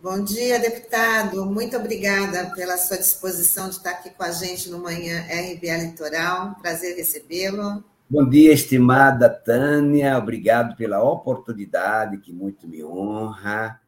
Bom 0.00 0.24
dia, 0.24 0.58
deputado. 0.58 1.46
Muito 1.46 1.76
obrigada 1.76 2.50
pela 2.54 2.76
sua 2.76 2.98
disposição 2.98 3.70
de 3.70 3.76
estar 3.76 3.92
aqui 3.92 4.10
com 4.10 4.22
a 4.22 4.30
gente 4.30 4.68
no 4.68 4.78
Manhã 4.78 5.20
RBA 5.22 5.76
Litoral. 5.78 6.54
Prazer 6.60 6.96
recebê-lo. 6.96 7.82
Bom 8.12 8.28
dia, 8.28 8.52
estimada 8.52 9.26
Tânia. 9.26 10.18
Obrigado 10.18 10.76
pela 10.76 11.02
oportunidade, 11.02 12.18
que 12.18 12.30
muito 12.30 12.68
me 12.68 12.84
honra. 12.84 13.80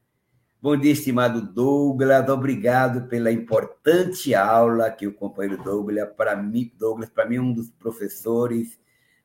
Bom 0.63 0.79
dia, 0.79 0.93
estimado 0.93 1.43
Douglas. 1.43 2.27
Obrigado 2.31 3.07
pela 3.07 3.31
importante 3.31 4.35
aula 4.35 4.91
que 4.91 5.07
o 5.07 5.13
companheiro 5.13 5.63
Douglas, 5.63 6.09
para 6.17 6.35
mim, 6.35 6.73
Douglas, 6.79 7.11
para 7.11 7.29
mim, 7.29 7.39
um 7.39 7.53
dos 7.53 7.71
professores 7.71 8.79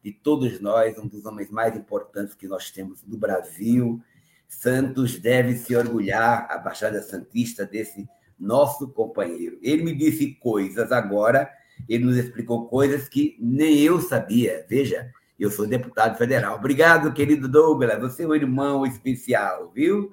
de 0.03 0.11
todos 0.11 0.59
nós, 0.59 0.97
um 0.97 1.07
dos 1.07 1.25
homens 1.25 1.49
mais 1.49 1.77
importantes 1.77 2.35
que 2.35 2.45
nós 2.45 2.69
temos 2.69 3.01
no 3.07 3.17
Brasil 3.17 4.03
Santos 4.49 5.17
deve 5.17 5.55
se 5.55 5.77
orgulhar, 5.77 6.45
a 6.49 6.57
Baixada 6.57 7.01
Santista, 7.01 7.65
desse 7.65 8.05
nosso 8.37 8.89
companheiro. 8.89 9.57
Ele 9.61 9.81
me 9.81 9.95
disse 9.95 10.35
coisas 10.35 10.91
agora, 10.91 11.49
ele 11.87 12.05
nos 12.05 12.17
explicou 12.17 12.67
coisas 12.67 13.07
que 13.07 13.35
nem 13.39 13.79
eu 13.79 14.01
sabia. 14.01 14.65
Veja, 14.69 15.11
eu 15.39 15.49
sou 15.49 15.67
deputado 15.67 16.17
federal. 16.17 16.57
Obrigado, 16.57 17.13
querido 17.13 17.47
Douglas, 17.47 17.99
você 17.99 18.23
é 18.23 18.27
um 18.27 18.35
irmão 18.35 18.85
especial, 18.85 19.71
viu? 19.73 20.11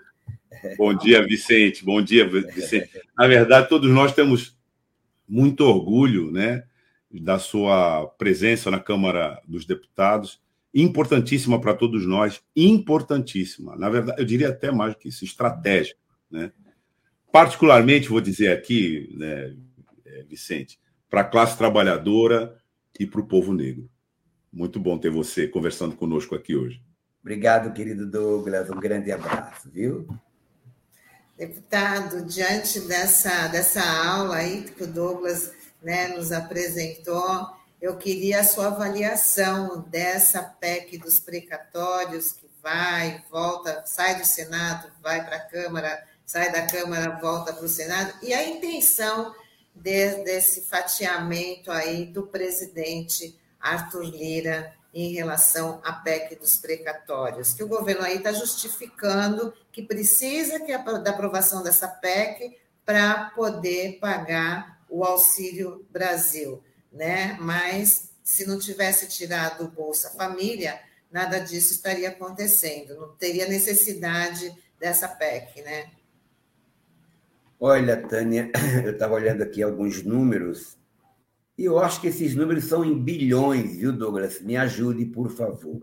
Bom 0.79 0.95
dia, 0.95 1.23
Vicente. 1.27 1.84
Bom 1.84 2.01
dia, 2.01 2.28
Vicente. 2.28 2.91
Na 3.17 3.27
verdade, 3.27 3.69
todos 3.69 3.91
nós 3.91 4.14
temos 4.14 4.56
muito 5.28 5.62
orgulho, 5.62 6.31
né, 6.31 6.64
da 7.11 7.39
sua 7.39 8.06
presença 8.06 8.70
na 8.70 8.78
Câmara 8.78 9.41
dos 9.47 9.64
Deputados 9.64 10.41
importantíssima 10.77 11.59
para 11.59 11.72
todos 11.72 12.06
nós, 12.06 12.42
importantíssima. 12.55 13.75
Na 13.77 13.89
verdade, 13.89 14.20
eu 14.20 14.27
diria 14.27 14.50
até 14.50 14.70
mais 14.70 14.94
que 14.94 15.09
isso, 15.09 15.25
estratégica. 15.25 15.98
Né? 16.31 16.53
Particularmente, 17.33 18.11
vou 18.11 18.20
dizer 18.20 18.53
aqui, 18.53 19.11
né, 19.17 19.56
Vicente, 20.28 20.78
para 21.11 21.23
a 21.23 21.25
classe 21.25 21.57
trabalhadora 21.57 22.57
e 22.99 23.07
para 23.07 23.21
o 23.21 23.27
povo 23.27 23.53
negro. 23.53 23.89
Muito 24.53 24.81
bom 24.81 24.99
ter 24.99 25.11
você 25.11 25.47
conversando 25.47 25.97
conosco 25.97 26.35
aqui 26.35 26.57
hoje. 26.57 26.83
Obrigado, 27.21 27.73
querido 27.73 28.07
Douglas. 28.07 28.71
Um 28.71 28.81
grande 28.81 29.11
abraço, 29.12 29.69
viu? 29.71 30.07
Deputado, 31.37 32.25
diante 32.25 32.81
dessa, 32.81 33.49
dessa 33.49 33.83
aula 33.83 34.37
aí 34.37 34.62
que 34.62 34.84
o 34.84 34.87
Douglas 34.87 35.53
né, 35.83 36.09
nos 36.09 36.33
apresentou, 36.33 37.47
eu 37.81 37.97
queria 37.97 38.41
a 38.41 38.45
sua 38.45 38.69
avaliação 38.69 39.84
dessa 39.91 40.43
PEC 40.43 40.97
dos 40.99 41.19
precatórios 41.19 42.33
que 42.33 42.49
vai, 42.62 43.23
volta, 43.31 43.83
sai 43.84 44.19
do 44.19 44.25
Senado, 44.25 44.91
vai 45.03 45.25
para 45.25 45.37
a 45.37 45.41
Câmara, 45.41 46.05
sai 46.25 46.51
da 46.51 46.67
Câmara, 46.67 47.19
volta 47.21 47.53
para 47.53 47.65
o 47.65 47.69
Senado, 47.69 48.15
e 48.23 48.33
a 48.33 48.49
intenção 48.49 49.34
de, 49.77 50.24
desse 50.24 50.62
fatiamento 50.62 51.70
aí 51.70 52.06
do 52.06 52.27
presidente 52.27 53.38
Arthur 53.60 54.02
Lira 54.02 54.74
em 54.92 55.12
relação 55.12 55.80
à 55.84 55.92
PEC 55.92 56.36
dos 56.36 56.56
precatórios, 56.56 57.52
que 57.52 57.62
o 57.62 57.69
governo 57.69 58.02
aí 58.02 58.16
está 58.16 58.32
justificando 58.32 59.52
que 59.70 59.82
precisa 59.82 60.58
que 60.60 60.72
a, 60.72 60.78
da 60.78 61.10
aprovação 61.10 61.62
dessa 61.62 61.86
PEC 61.86 62.56
para 62.84 63.30
poder 63.30 63.98
pagar 64.00 64.80
o 64.88 65.04
Auxílio 65.04 65.84
Brasil 65.91 66.62
né? 66.97 67.36
Mas 67.38 68.10
se 68.25 68.47
não 68.47 68.59
tivesse 68.59 69.06
tirado 69.06 69.65
o 69.65 69.69
Bolsa 69.69 70.10
Família, 70.10 70.81
nada 71.10 71.38
disso 71.38 71.75
estaria 71.75 72.09
acontecendo, 72.09 72.97
não 72.97 73.15
teria 73.16 73.47
necessidade 73.47 74.53
dessa 74.81 75.06
PEC, 75.06 75.62
né? 75.62 75.91
Olha, 77.59 77.97
Tânia, 77.97 78.50
eu 78.84 78.93
estava 78.93 79.15
olhando 79.15 79.43
aqui 79.43 79.62
alguns 79.62 80.03
números 80.03 80.78
e 81.56 81.65
eu 81.65 81.78
acho 81.78 82.00
que 82.00 82.09
esses 82.09 82.34
números 82.34 82.65
são 82.65 82.84
em 82.84 83.03
bilhões, 83.03 83.78
viu, 83.78 83.93
Douglas? 83.93 84.41
Me 84.43 84.56
ajude, 84.56 85.06
por 85.06 85.31
favor. 85.31 85.81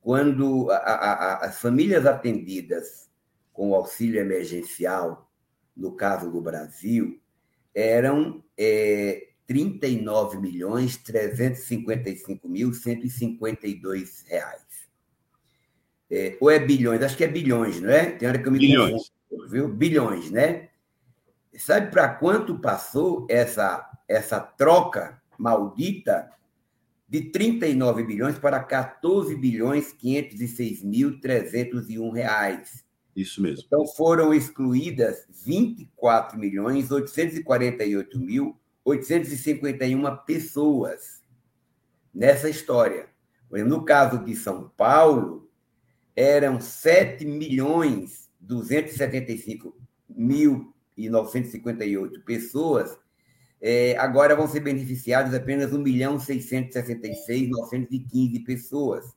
Quando 0.00 0.70
a, 0.70 0.76
a, 0.76 1.46
as 1.46 1.60
famílias 1.60 2.06
atendidas 2.06 3.10
com 3.52 3.70
o 3.70 3.74
auxílio 3.74 4.20
emergencial, 4.20 5.28
no 5.76 5.92
caso 5.92 6.30
do 6.30 6.40
Brasil, 6.40 7.20
eram 7.74 8.44
é, 8.56 9.28
39 9.46 10.38
milhões 10.38 10.96
355 10.98 12.48
mil 12.48 12.72
152 12.72 14.24
reais. 14.28 14.62
É, 16.08 16.36
ou 16.40 16.50
é 16.50 16.60
bilhões? 16.60 17.02
Acho 17.02 17.16
que 17.16 17.24
é 17.24 17.28
bilhões, 17.28 17.80
não 17.80 17.90
é? 17.90 18.12
Tem 18.12 18.28
hora 18.28 18.38
que 18.38 18.46
eu 18.46 18.52
me 18.52 18.58
bilhões. 18.58 19.10
confundo, 19.28 19.50
viu? 19.50 19.68
Bilhões, 19.68 20.30
né? 20.30 20.68
Sabe 21.56 21.90
para 21.90 22.08
quanto 22.08 22.58
passou 22.58 23.26
essa, 23.28 23.90
essa 24.08 24.40
troca 24.40 25.20
maldita 25.38 26.30
de 27.08 27.30
39 27.30 28.04
bilhões 28.04 28.38
para 28.38 28.62
14 28.62 29.34
bilhões 29.36 29.92
506 29.92 30.82
mil 30.82 31.20
301 31.20 32.10
reais? 32.10 32.84
Isso 33.14 33.42
mesmo. 33.42 33.64
Então 33.66 33.86
foram 33.86 34.32
excluídas 34.32 35.26
24 35.28 36.38
milhões 36.38 36.90
848 36.90 38.18
mil 38.18 38.58
851 38.84 40.16
pessoas 40.24 41.22
nessa 42.14 42.48
história. 42.48 43.08
No 43.50 43.84
caso 43.84 44.24
de 44.24 44.34
São 44.34 44.70
Paulo, 44.76 45.50
eram 46.16 46.60
7 46.60 47.24
milhões 47.26 48.30
275 48.40 49.76
mil 50.08 50.71
e 50.96 51.08
958 51.08 52.20
pessoas, 52.22 52.98
é, 53.60 53.96
agora 53.96 54.34
vão 54.34 54.48
ser 54.48 54.60
beneficiadas 54.60 55.32
apenas 55.34 55.72
1 55.72 55.78
milhão 55.78 56.18
666 56.18 57.48
915 57.48 58.40
pessoas, 58.40 59.16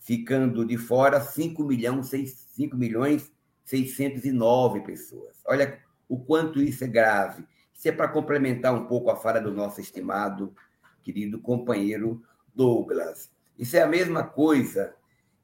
ficando 0.00 0.64
de 0.64 0.76
fora 0.76 1.20
5, 1.20 1.62
milhão, 1.64 2.02
6, 2.02 2.46
5 2.54 2.76
milhões 2.76 3.32
609 3.64 4.80
pessoas. 4.80 5.36
Olha 5.46 5.78
o 6.08 6.18
quanto 6.18 6.60
isso 6.60 6.84
é 6.84 6.88
grave. 6.88 7.44
Isso 7.74 7.88
é 7.88 7.92
para 7.92 8.08
complementar 8.08 8.74
um 8.74 8.86
pouco 8.86 9.10
a 9.10 9.16
fala 9.16 9.40
do 9.40 9.52
nosso 9.52 9.80
estimado, 9.80 10.54
querido 11.02 11.40
companheiro 11.40 12.22
Douglas. 12.54 13.30
Isso 13.58 13.76
é 13.76 13.82
a 13.82 13.86
mesma 13.86 14.24
coisa 14.24 14.94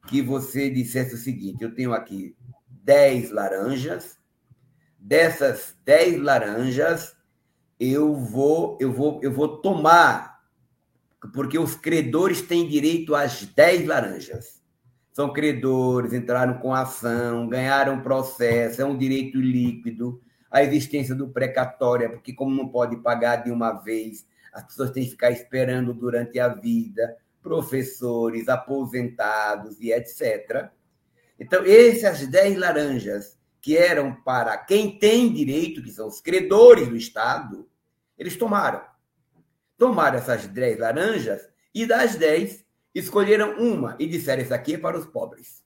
que 0.08 0.22
você 0.22 0.70
dissesse 0.70 1.14
o 1.14 1.18
seguinte: 1.18 1.62
eu 1.62 1.74
tenho 1.74 1.92
aqui 1.92 2.34
10 2.68 3.30
laranjas, 3.30 4.18
dessas 5.02 5.76
10 5.84 6.20
laranjas, 6.20 7.16
eu 7.78 8.14
vou, 8.14 8.78
eu 8.80 8.92
vou, 8.92 9.20
eu 9.22 9.32
vou 9.32 9.58
tomar, 9.58 10.40
porque 11.32 11.58
os 11.58 11.74
credores 11.74 12.40
têm 12.40 12.68
direito 12.68 13.14
às 13.14 13.42
10 13.44 13.86
laranjas. 13.86 14.62
São 15.12 15.32
credores, 15.32 16.12
entraram 16.12 16.58
com 16.58 16.74
ação, 16.74 17.48
ganharam 17.48 18.00
processo, 18.00 18.80
é 18.80 18.84
um 18.84 18.96
direito 18.96 19.38
líquido 19.38 20.22
a 20.52 20.62
existência 20.62 21.14
do 21.14 21.28
precatório, 21.30 22.10
porque 22.10 22.34
como 22.34 22.54
não 22.54 22.68
pode 22.68 22.98
pagar 22.98 23.36
de 23.36 23.50
uma 23.50 23.72
vez, 23.72 24.26
as 24.52 24.62
pessoas 24.64 24.90
têm 24.90 25.02
que 25.02 25.12
ficar 25.12 25.30
esperando 25.30 25.94
durante 25.94 26.38
a 26.38 26.48
vida, 26.48 27.16
professores, 27.42 28.48
aposentados 28.50 29.80
e 29.80 29.90
etc. 29.90 30.68
Então, 31.40 31.64
essas 31.64 32.26
10 32.26 32.58
laranjas 32.58 33.38
que 33.62 33.76
eram 33.76 34.12
para 34.12 34.58
quem 34.58 34.98
tem 34.98 35.32
direito, 35.32 35.82
que 35.82 35.92
são 35.92 36.08
os 36.08 36.20
credores 36.20 36.88
do 36.88 36.96
Estado, 36.96 37.70
eles 38.18 38.36
tomaram. 38.36 38.82
Tomaram 39.78 40.18
essas 40.18 40.48
10 40.48 40.80
laranjas 40.80 41.48
e 41.72 41.86
das 41.86 42.16
10 42.16 42.64
escolheram 42.92 43.58
uma 43.58 43.94
e 44.00 44.06
disseram: 44.08 44.42
Isso 44.42 44.52
aqui 44.52 44.74
é 44.74 44.78
para 44.78 44.98
os 44.98 45.06
pobres. 45.06 45.62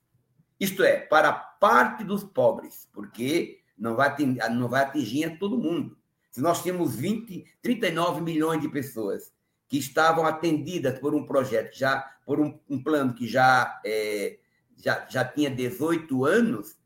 Isto 0.60 0.84
é, 0.84 0.98
para 1.00 1.32
parte 1.32 2.04
dos 2.04 2.22
pobres, 2.22 2.86
porque 2.92 3.60
não 3.76 3.96
vai, 3.96 4.08
atingir, 4.08 4.50
não 4.50 4.68
vai 4.68 4.84
atingir 4.84 5.38
todo 5.38 5.58
mundo. 5.58 5.96
Se 6.30 6.40
nós 6.40 6.62
temos 6.62 6.94
20, 6.94 7.44
39 7.62 8.20
milhões 8.20 8.60
de 8.60 8.68
pessoas 8.68 9.32
que 9.68 9.78
estavam 9.78 10.26
atendidas 10.26 10.98
por 10.98 11.14
um 11.14 11.24
projeto, 11.24 11.74
já 11.74 11.98
por 12.26 12.40
um, 12.40 12.58
um 12.68 12.82
plano 12.82 13.14
que 13.14 13.26
já, 13.26 13.80
é, 13.84 14.38
já, 14.76 15.06
já 15.08 15.24
tinha 15.24 15.50
18 15.50 16.24
anos, 16.24 16.76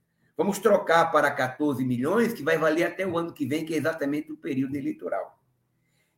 vamos 0.40 0.58
trocar 0.58 1.12
para 1.12 1.30
14 1.30 1.84
milhões, 1.84 2.32
que 2.32 2.42
vai 2.42 2.56
valer 2.56 2.84
até 2.84 3.06
o 3.06 3.18
ano 3.18 3.30
que 3.30 3.44
vem, 3.44 3.62
que 3.62 3.74
é 3.74 3.76
exatamente 3.76 4.32
o 4.32 4.38
período 4.38 4.74
eleitoral. 4.74 5.38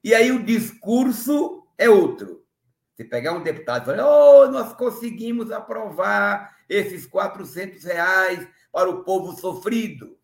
E 0.04 0.14
aí 0.14 0.30
o 0.30 0.44
discurso 0.44 1.66
é 1.76 1.90
outro. 1.90 2.46
Você 2.94 3.02
pegar 3.02 3.32
um 3.32 3.42
deputado 3.42 3.82
e 3.82 3.86
falar, 3.86 4.06
oh, 4.06 4.46
nós 4.48 4.74
conseguimos 4.74 5.50
aprovar 5.50 6.56
esses 6.68 7.04
400 7.04 7.82
reais 7.82 8.46
para 8.70 8.88
o 8.88 9.02
povo 9.02 9.32
sofrido. 9.32 10.16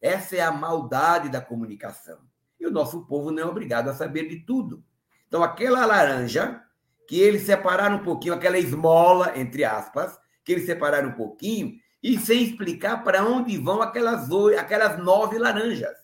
Essa 0.00 0.36
é 0.36 0.40
a 0.40 0.52
maldade 0.52 1.28
da 1.28 1.40
comunicação. 1.40 2.20
E 2.60 2.64
o 2.64 2.70
nosso 2.70 3.04
povo 3.06 3.32
não 3.32 3.42
é 3.42 3.46
obrigado 3.46 3.88
a 3.88 3.94
saber 3.94 4.28
de 4.28 4.46
tudo. 4.46 4.84
Então, 5.26 5.42
aquela 5.42 5.84
laranja, 5.84 6.62
que 7.08 7.18
eles 7.18 7.42
separaram 7.42 7.96
um 7.96 8.04
pouquinho, 8.04 8.34
aquela 8.34 8.56
esmola, 8.56 9.36
entre 9.36 9.64
aspas, 9.64 10.16
que 10.44 10.52
eles 10.52 10.64
separaram 10.64 11.08
um 11.08 11.14
pouquinho, 11.14 11.82
e 12.04 12.18
sem 12.18 12.42
explicar 12.42 13.02
para 13.02 13.24
onde 13.24 13.56
vão 13.56 13.80
aquelas, 13.80 14.28
aquelas 14.58 15.02
nove 15.02 15.38
laranjas. 15.38 15.96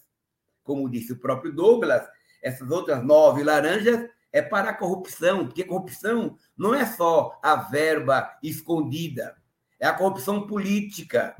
Como 0.64 0.88
disse 0.88 1.12
o 1.12 1.20
próprio 1.20 1.52
Douglas, 1.52 2.08
essas 2.42 2.70
outras 2.70 3.04
nove 3.04 3.44
laranjas 3.44 4.08
é 4.32 4.40
para 4.40 4.70
a 4.70 4.74
corrupção, 4.74 5.44
porque 5.44 5.62
corrupção 5.62 6.38
não 6.56 6.74
é 6.74 6.86
só 6.86 7.38
a 7.42 7.54
verba 7.54 8.34
escondida, 8.42 9.36
é 9.78 9.86
a 9.86 9.92
corrupção 9.92 10.46
política. 10.46 11.36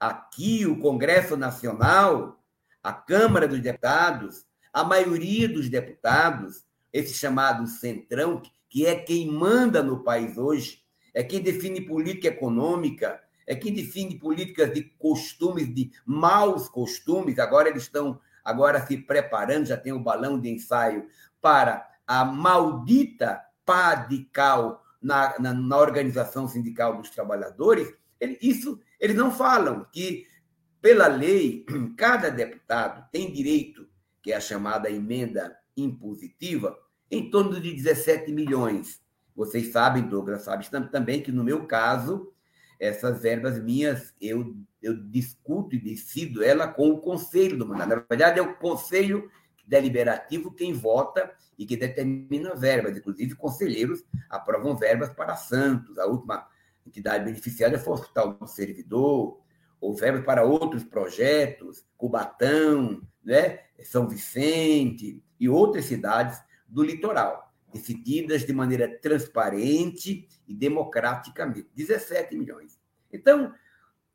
Aqui, 0.00 0.66
o 0.66 0.80
Congresso 0.80 1.36
Nacional, 1.36 2.42
a 2.82 2.92
Câmara 2.92 3.46
dos 3.46 3.60
Deputados, 3.60 4.44
a 4.72 4.82
maioria 4.82 5.48
dos 5.48 5.68
deputados, 5.68 6.64
esse 6.92 7.14
chamado 7.14 7.64
centrão, 7.68 8.42
que 8.68 8.86
é 8.86 8.96
quem 8.96 9.30
manda 9.30 9.84
no 9.84 10.02
país 10.02 10.36
hoje, 10.36 10.82
é 11.14 11.22
quem 11.22 11.40
define 11.40 11.80
política 11.80 12.26
econômica, 12.26 13.20
é 13.50 13.56
quem 13.56 13.74
define 13.74 14.16
políticas 14.16 14.72
de 14.72 14.84
costumes, 14.96 15.74
de 15.74 15.90
maus 16.06 16.68
costumes. 16.68 17.36
Agora 17.40 17.68
eles 17.68 17.82
estão 17.82 18.20
agora 18.44 18.86
se 18.86 18.96
preparando, 18.96 19.66
já 19.66 19.76
tem 19.76 19.92
o 19.92 19.98
balão 19.98 20.38
de 20.38 20.48
ensaio 20.48 21.08
para 21.42 21.84
a 22.06 22.24
maldita 22.24 23.42
pá 23.64 23.96
de 23.96 24.24
cal 24.26 24.84
na, 25.02 25.36
na, 25.40 25.52
na 25.52 25.76
organização 25.76 26.46
sindical 26.46 26.96
dos 26.96 27.10
trabalhadores. 27.10 27.92
Ele, 28.20 28.38
isso 28.40 28.80
eles 29.00 29.16
não 29.16 29.32
falam 29.32 29.84
que 29.90 30.28
pela 30.80 31.08
lei 31.08 31.66
cada 31.98 32.30
deputado 32.30 33.04
tem 33.10 33.32
direito, 33.32 33.84
que 34.22 34.30
é 34.30 34.36
a 34.36 34.40
chamada 34.40 34.88
emenda 34.88 35.58
impositiva, 35.76 36.78
em 37.10 37.28
torno 37.28 37.60
de 37.60 37.74
17 37.74 38.30
milhões. 38.30 39.02
Vocês 39.34 39.72
sabem, 39.72 40.04
Douglas, 40.04 40.42
sabe 40.42 40.70
também 40.92 41.20
que 41.20 41.32
no 41.32 41.42
meu 41.42 41.66
caso 41.66 42.32
essas 42.80 43.20
verbas 43.20 43.62
minhas 43.62 44.14
eu, 44.18 44.56
eu 44.82 44.96
discuto 44.96 45.76
e 45.76 45.78
decido 45.78 46.42
ela 46.42 46.66
com 46.66 46.88
o 46.88 46.98
conselho 46.98 47.58
do 47.58 47.66
mandato. 47.66 47.90
Na 47.90 48.04
verdade, 48.08 48.40
é 48.40 48.42
o 48.42 48.56
conselho 48.56 49.30
deliberativo 49.66 50.50
quem 50.50 50.72
vota 50.72 51.30
e 51.58 51.66
que 51.66 51.76
determina 51.76 52.56
verbas. 52.56 52.96
Inclusive, 52.96 53.34
conselheiros 53.34 54.02
aprovam 54.30 54.74
verbas 54.74 55.10
para 55.10 55.36
Santos, 55.36 55.98
a 55.98 56.06
última 56.06 56.48
entidade 56.86 57.24
beneficiária 57.24 57.78
foi 57.78 57.92
o 57.92 57.96
Hospital 57.96 58.32
do 58.32 58.46
Servidor, 58.46 59.38
ou 59.78 59.94
verbas 59.94 60.24
para 60.24 60.42
outros 60.42 60.82
projetos, 60.82 61.84
Cubatão, 61.96 63.02
né? 63.22 63.60
São 63.82 64.08
Vicente 64.08 65.22
e 65.38 65.48
outras 65.48 65.84
cidades 65.84 66.40
do 66.66 66.82
litoral 66.82 67.49
decididas 67.72 68.44
de 68.44 68.52
maneira 68.52 68.88
transparente 69.00 70.28
e 70.46 70.54
democraticamente. 70.54 71.68
17 71.74 72.36
milhões. 72.36 72.78
Então, 73.12 73.52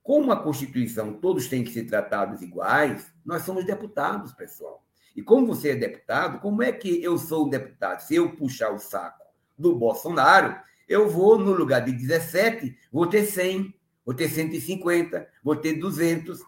como 0.04 0.32
a 0.32 0.42
Constituição 0.42 1.14
todos 1.14 1.48
têm 1.48 1.64
que 1.64 1.72
ser 1.72 1.86
tratados 1.86 2.42
iguais, 2.42 3.12
nós 3.26 3.44
somos 3.44 3.66
deputados, 3.66 4.34
pessoal. 4.34 4.86
E 5.16 5.22
como 5.22 5.48
você 5.48 5.70
é 5.70 5.76
deputado, 5.76 6.40
como 6.40 6.62
é 6.62 6.72
que 6.72 7.02
eu 7.02 7.18
sou 7.18 7.50
deputado? 7.50 8.02
Se 8.02 8.16
eu 8.16 8.36
puxar 8.36 8.72
o 8.72 8.80
saco 8.80 9.24
do 9.58 9.76
Bolsonaro, 9.76 10.60
eu 10.88 11.10
vou, 11.10 11.40
no 11.40 11.54
lugar 11.54 11.80
de 11.84 11.92
17, 11.92 12.78
vou 12.92 13.08
ter 13.08 13.26
100, 13.26 13.74
vou 14.06 14.14
ter 14.14 14.30
150, 14.30 15.28
vou 15.44 15.56
ter 15.56 15.74
200. 15.74 16.40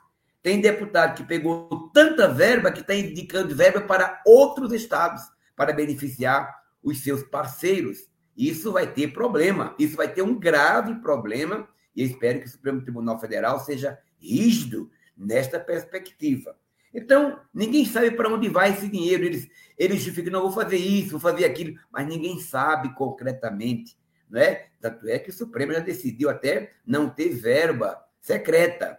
Tem 0.43 0.61
deputado 0.61 1.15
que 1.15 1.23
pegou 1.23 1.89
tanta 1.93 2.27
verba 2.27 2.71
que 2.71 2.81
está 2.81 2.93
indicando 2.93 3.55
verba 3.55 3.81
para 3.81 4.21
outros 4.25 4.71
estados, 4.71 5.23
para 5.55 5.73
beneficiar 5.73 6.56
os 6.87 7.03
seus 7.03 7.21
parceiros. 7.21 8.07
Isso 8.35 8.71
vai 8.71 8.91
ter 8.91 9.11
problema, 9.11 9.75
isso 9.77 9.97
vai 9.97 10.11
ter 10.11 10.21
um 10.21 10.39
grave 10.39 10.95
problema, 11.01 11.67
e 11.93 12.03
espero 12.03 12.39
que 12.39 12.45
o 12.45 12.49
Supremo 12.49 12.81
Tribunal 12.81 13.19
Federal 13.19 13.59
seja 13.59 13.99
rígido 14.17 14.89
nesta 15.17 15.59
perspectiva. 15.59 16.55
Então, 16.93 17.39
ninguém 17.53 17.85
sabe 17.85 18.11
para 18.11 18.29
onde 18.33 18.47
vai 18.47 18.71
esse 18.71 18.87
dinheiro. 18.87 19.25
Eles, 19.25 19.49
eles 19.77 19.97
justificam, 19.97 20.31
não, 20.31 20.41
vou 20.41 20.51
fazer 20.51 20.77
isso, 20.77 21.11
vou 21.11 21.19
fazer 21.19 21.43
aquilo, 21.43 21.77
mas 21.91 22.07
ninguém 22.07 22.39
sabe 22.39 22.93
concretamente. 22.95 23.97
Não 24.29 24.39
é? 24.39 24.67
Tanto 24.79 25.07
é 25.09 25.19
que 25.19 25.29
o 25.29 25.33
Supremo 25.33 25.73
já 25.73 25.79
decidiu 25.79 26.29
até 26.29 26.73
não 26.85 27.09
ter 27.09 27.29
verba 27.29 28.01
secreta. 28.21 28.97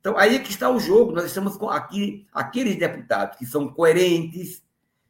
Então, 0.00 0.16
aí 0.16 0.36
é 0.36 0.38
que 0.38 0.50
está 0.50 0.70
o 0.70 0.78
jogo. 0.78 1.12
Nós 1.12 1.24
estamos 1.24 1.56
com 1.56 1.68
aqui 1.68 2.26
aqueles 2.32 2.76
deputados 2.76 3.36
que 3.36 3.46
são 3.46 3.68
coerentes, 3.68 4.62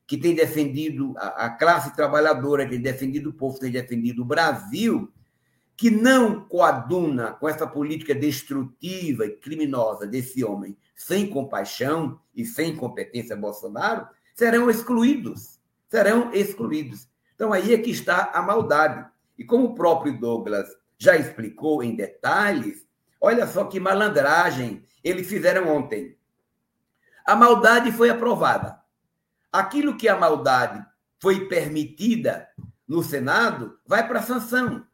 que 0.06 0.16
tem 0.16 0.34
defendido 0.34 1.14
a, 1.16 1.46
a 1.46 1.50
classe 1.50 1.94
trabalhadora, 1.94 2.68
tem 2.68 2.80
defendido 2.80 3.30
o 3.30 3.32
povo, 3.32 3.58
tem 3.58 3.72
defendido 3.72 4.22
o 4.22 4.26
Brasil, 4.26 5.12
que 5.76 5.90
não 5.90 6.40
coaduna 6.40 7.32
com 7.32 7.48
essa 7.48 7.66
política 7.66 8.14
destrutiva 8.14 9.26
e 9.26 9.36
criminosa 9.36 10.06
desse 10.06 10.44
homem 10.44 10.76
sem 10.94 11.28
compaixão 11.28 12.18
e 12.34 12.44
sem 12.46 12.74
competência 12.74 13.36
Bolsonaro, 13.36 14.06
serão 14.34 14.70
excluídos. 14.70 15.58
Serão 15.90 16.32
excluídos. 16.32 17.08
Então 17.34 17.52
aí 17.52 17.74
é 17.74 17.78
que 17.78 17.90
está 17.90 18.30
a 18.32 18.40
maldade. 18.40 19.06
E 19.36 19.44
como 19.44 19.66
o 19.66 19.74
próprio 19.74 20.18
Douglas 20.18 20.68
já 20.96 21.16
explicou 21.16 21.82
em 21.82 21.94
detalhes, 21.94 22.86
olha 23.20 23.46
só 23.46 23.64
que 23.64 23.78
malandragem 23.78 24.82
eles 25.04 25.28
fizeram 25.28 25.68
ontem. 25.68 26.16
A 27.26 27.36
maldade 27.36 27.92
foi 27.92 28.08
aprovada 28.08 28.80
aquilo 29.58 29.96
que 29.96 30.08
a 30.08 30.16
maldade 30.16 30.84
foi 31.20 31.48
permitida 31.48 32.48
no 32.86 33.02
Senado 33.02 33.78
vai 33.86 34.06
para 34.06 34.22
sanção. 34.22 34.86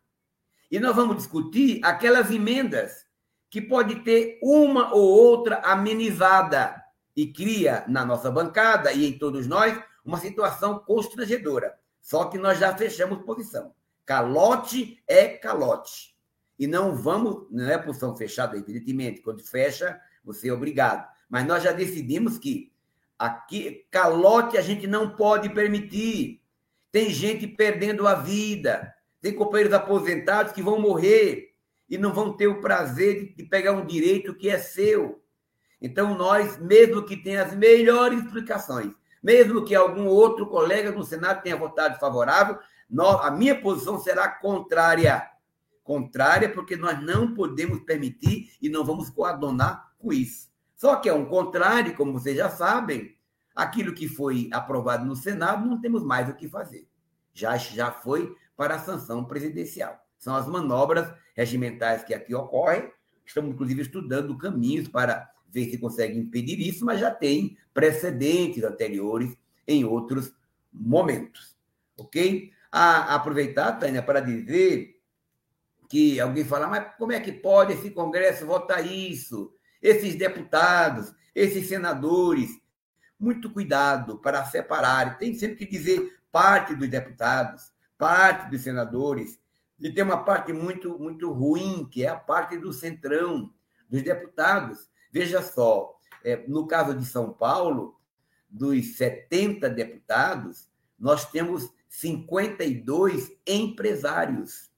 E 0.71 0.79
nós 0.79 0.95
vamos 0.95 1.17
discutir 1.17 1.81
aquelas 1.85 2.31
emendas 2.31 3.05
que 3.51 3.61
pode 3.61 3.97
ter 3.97 4.39
uma 4.43 4.95
ou 4.95 5.03
outra 5.03 5.57
amenizada 5.59 6.83
e 7.15 7.27
cria 7.27 7.85
na 7.87 8.05
nossa 8.05 8.31
bancada 8.31 8.93
e 8.93 9.05
em 9.05 9.19
todos 9.19 9.47
nós 9.47 9.79
uma 10.05 10.19
situação 10.19 10.79
constrangedora. 10.79 11.79
Só 12.01 12.25
que 12.25 12.39
nós 12.39 12.59
já 12.59 12.75
fechamos 12.75 13.25
posição. 13.25 13.75
Calote 14.07 15.03
é 15.07 15.29
calote. 15.29 16.17
E 16.59 16.67
não 16.67 16.95
vamos, 16.95 17.47
não 17.51 17.69
é 17.69 17.77
posição 17.77 18.17
fechada, 18.17 18.57
evidentemente. 18.57 19.21
Quando 19.21 19.43
fecha, 19.43 20.01
você 20.25 20.49
é 20.49 20.53
obrigado. 20.53 21.07
Mas 21.29 21.47
nós 21.47 21.63
já 21.63 21.73
decidimos 21.73 22.39
que 22.39 22.72
Aqui, 23.23 23.87
calote 23.89 24.59
a 24.59 24.61
gente 24.61 24.85
não 24.85 25.11
pode 25.11 25.49
permitir. 25.51 26.43
Tem 26.91 27.09
gente 27.09 27.47
perdendo 27.47 28.09
a 28.09 28.15
vida. 28.15 28.93
Tem 29.21 29.33
companheiros 29.33 29.73
aposentados 29.73 30.53
que 30.53 30.61
vão 30.61 30.81
morrer 30.81 31.55
e 31.89 31.97
não 31.97 32.13
vão 32.13 32.37
ter 32.37 32.49
o 32.49 32.61
prazer 32.61 33.33
de 33.37 33.45
pegar 33.45 33.75
um 33.75 33.87
direito 33.87 34.35
que 34.35 34.51
é 34.51 34.59
seu. 34.59 35.23
Então, 35.81 36.19
nós, 36.19 36.59
mesmo 36.59 37.05
que 37.05 37.17
tenha 37.17 37.45
as 37.45 37.55
melhores 37.55 38.25
explicações, 38.25 38.93
mesmo 39.23 39.65
que 39.65 39.77
algum 39.77 40.09
outro 40.09 40.49
colega 40.49 40.91
no 40.91 41.05
Senado 41.05 41.45
tenha 41.45 41.55
votado 41.55 42.01
favorável, 42.01 42.59
a 43.21 43.31
minha 43.31 43.55
posição 43.55 44.01
será 44.01 44.29
contrária. 44.29 45.31
Contrária, 45.85 46.49
porque 46.49 46.75
nós 46.75 47.01
não 47.01 47.35
podemos 47.35 47.85
permitir 47.85 48.51
e 48.61 48.69
não 48.69 48.85
vamos 48.85 49.11
coadonar 49.11 49.93
com 49.97 50.13
isso. 50.13 50.52
Só 50.83 50.97
que 50.97 51.09
é 51.09 51.15
um 51.15 51.25
contrário, 51.25 51.95
como 51.95 52.13
vocês 52.13 52.37
já 52.37 52.51
sabem, 52.51 53.17
aquilo 53.55 53.95
que 53.95 54.09
foi 54.09 54.51
aprovado 54.53 55.07
no 55.07 55.15
Senado, 55.15 55.65
não 55.65 55.81
temos 55.81 56.03
mais 56.03 56.29
o 56.29 56.35
que 56.35 56.49
fazer. 56.49 56.89
Já, 57.33 57.57
já 57.57 57.93
foi 57.93 58.37
para 58.57 58.75
a 58.75 58.79
sanção 58.81 59.25
presidencial. 59.25 59.97
São 60.19 60.35
as 60.35 60.49
manobras 60.49 61.09
regimentais 61.37 62.03
que 62.03 62.13
aqui 62.13 62.35
ocorrem. 62.35 62.91
Estamos, 63.25 63.53
inclusive, 63.55 63.83
estudando 63.83 64.37
caminhos 64.37 64.89
para 64.89 65.31
ver 65.49 65.71
se 65.71 65.79
consegue 65.79 66.19
impedir 66.19 66.59
isso, 66.59 66.85
mas 66.85 66.99
já 66.99 67.13
tem 67.13 67.57
precedentes 67.73 68.65
anteriores 68.65 69.37
em 69.69 69.85
outros 69.85 70.35
momentos. 70.73 71.57
Ok? 71.97 72.51
A, 72.73 73.15
aproveitar, 73.15 73.79
Tânia, 73.79 74.03
para 74.03 74.19
dizer 74.19 75.01
que 75.89 76.19
alguém 76.19 76.45
fala, 76.45 76.67
mas 76.67 76.97
como 76.99 77.13
é 77.13 77.21
que 77.21 77.31
pode 77.31 77.73
esse 77.75 77.93
Congresso 77.93 78.45
votar 78.45 78.85
isso? 78.85 79.55
Esses 79.83 80.15
deputados, 80.15 81.13
esses 81.35 81.69
senadores, 81.69 82.51
muito 83.19 83.51
cuidado 83.51 84.19
para 84.19 84.45
separar. 84.47 85.19
Tem 85.19 85.35
sempre 85.35 85.57
que 85.57 85.67
dizer 85.67 86.21
parte 86.31 86.75
dos 86.75 86.89
deputados, 86.89 87.73
parte 87.99 88.51
dos 88.51 88.63
senadores, 88.63 89.39
e 89.79 89.91
tem 89.91 90.05
uma 90.05 90.25
parte 90.25 90.53
muito, 90.53 90.99
muito 90.99 91.31
ruim, 91.33 91.89
que 91.91 92.05
é 92.05 92.09
a 92.09 92.17
parte 92.17 92.57
do 92.57 92.73
centrão, 92.73 93.53
dos 93.91 94.03
deputados. 94.03 94.89
Veja 95.11 95.43
só, 95.43 95.99
é, 96.25 96.45
no 96.47 96.67
caso 96.67 96.95
de 96.95 97.05
São 97.05 97.33
Paulo, 97.33 98.01
dos 98.49 98.97
70 98.97 99.69
deputados, 99.71 100.69
nós 100.99 101.31
temos 101.31 101.73
52 101.89 103.33
empresários. 103.47 104.71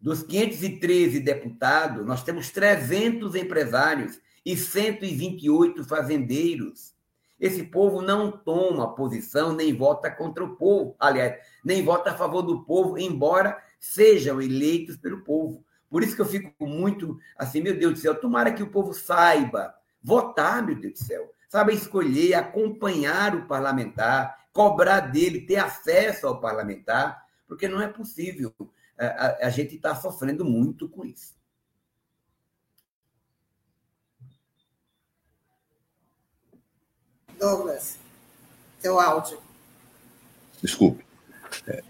Dos 0.00 0.22
513 0.22 1.18
deputados, 1.18 2.06
nós 2.06 2.22
temos 2.22 2.50
300 2.50 3.34
empresários 3.34 4.20
e 4.46 4.56
128 4.56 5.84
fazendeiros. 5.84 6.94
Esse 7.40 7.64
povo 7.64 8.00
não 8.00 8.30
toma 8.30 8.94
posição 8.94 9.52
nem 9.52 9.76
vota 9.76 10.10
contra 10.10 10.44
o 10.44 10.56
povo, 10.56 10.96
aliás, 10.98 11.40
nem 11.64 11.84
vota 11.84 12.10
a 12.10 12.16
favor 12.16 12.42
do 12.42 12.64
povo, 12.64 12.98
embora 12.98 13.60
sejam 13.80 14.40
eleitos 14.40 14.96
pelo 14.96 15.22
povo. 15.24 15.64
Por 15.90 16.02
isso 16.02 16.14
que 16.14 16.22
eu 16.22 16.26
fico 16.26 16.66
muito 16.66 17.18
assim, 17.36 17.60
meu 17.60 17.76
Deus 17.76 17.94
do 17.94 17.98
céu, 17.98 18.14
tomara 18.14 18.52
que 18.52 18.62
o 18.62 18.70
povo 18.70 18.92
saiba 18.92 19.74
votar, 20.02 20.64
meu 20.64 20.78
Deus 20.78 20.94
do 20.94 21.04
céu, 21.04 21.32
saiba 21.48 21.72
escolher, 21.72 22.34
acompanhar 22.34 23.34
o 23.34 23.46
parlamentar, 23.46 24.46
cobrar 24.52 25.00
dele, 25.00 25.40
ter 25.40 25.56
acesso 25.56 26.26
ao 26.26 26.40
parlamentar, 26.40 27.24
porque 27.46 27.68
não 27.68 27.80
é 27.80 27.88
possível. 27.88 28.52
A, 28.98 29.46
a, 29.46 29.50
gente 29.50 29.76
está 29.76 29.94
sofrendo 29.94 30.44
muito 30.44 30.88
com 30.88 31.04
isso. 31.04 31.36
Douglas, 37.38 37.96
seu 38.80 38.98
áudio. 38.98 39.40
Desculpe. 40.60 41.06
É, 41.66 41.82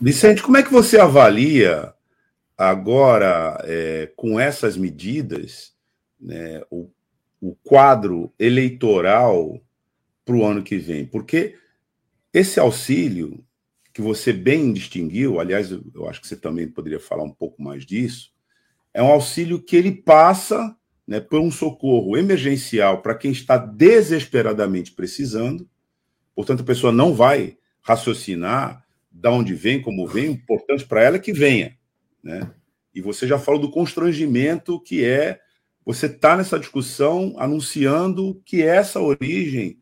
Vicente, 0.00 0.42
como 0.42 0.56
é 0.56 0.62
que 0.62 0.72
você 0.72 0.98
avalia 0.98 1.92
agora, 2.56 3.60
é, 3.64 4.12
com 4.14 4.38
essas 4.38 4.76
medidas, 4.76 5.74
né, 6.20 6.62
o, 6.70 6.88
o 7.40 7.56
quadro 7.56 8.32
eleitoral 8.38 9.60
para 10.24 10.36
o 10.36 10.44
ano 10.44 10.62
que 10.62 10.78
vem? 10.78 11.04
Porque 11.04 11.58
esse 12.32 12.60
auxílio, 12.60 13.44
que 13.92 14.00
você 14.00 14.32
bem 14.32 14.72
distinguiu, 14.72 15.38
aliás, 15.38 15.70
eu 15.70 16.08
acho 16.08 16.20
que 16.20 16.26
você 16.26 16.36
também 16.36 16.66
poderia 16.66 17.00
falar 17.00 17.24
um 17.24 17.32
pouco 17.32 17.62
mais 17.62 17.84
disso, 17.84 18.32
é 18.94 19.02
um 19.02 19.10
auxílio 19.10 19.62
que 19.62 19.76
ele 19.76 19.92
passa 19.92 20.76
né, 21.06 21.20
por 21.20 21.40
um 21.40 21.50
socorro 21.50 22.16
emergencial 22.16 23.02
para 23.02 23.14
quem 23.14 23.32
está 23.32 23.56
desesperadamente 23.56 24.92
precisando. 24.92 25.68
Portanto, 26.34 26.60
a 26.60 26.66
pessoa 26.66 26.92
não 26.92 27.14
vai 27.14 27.56
raciocinar 27.82 28.84
de 29.10 29.28
onde 29.28 29.54
vem, 29.54 29.80
como 29.80 30.06
vem, 30.06 30.28
o 30.28 30.32
importante 30.32 30.86
para 30.86 31.02
ela 31.02 31.16
é 31.16 31.20
que 31.20 31.32
venha. 31.32 31.76
Né? 32.22 32.50
E 32.94 33.00
você 33.00 33.26
já 33.26 33.38
falou 33.38 33.60
do 33.60 33.70
constrangimento 33.70 34.80
que 34.80 35.04
é 35.04 35.40
você 35.84 36.06
estar 36.06 36.30
tá 36.30 36.36
nessa 36.36 36.58
discussão 36.58 37.34
anunciando 37.38 38.40
que 38.44 38.62
essa 38.62 39.00
origem, 39.00 39.81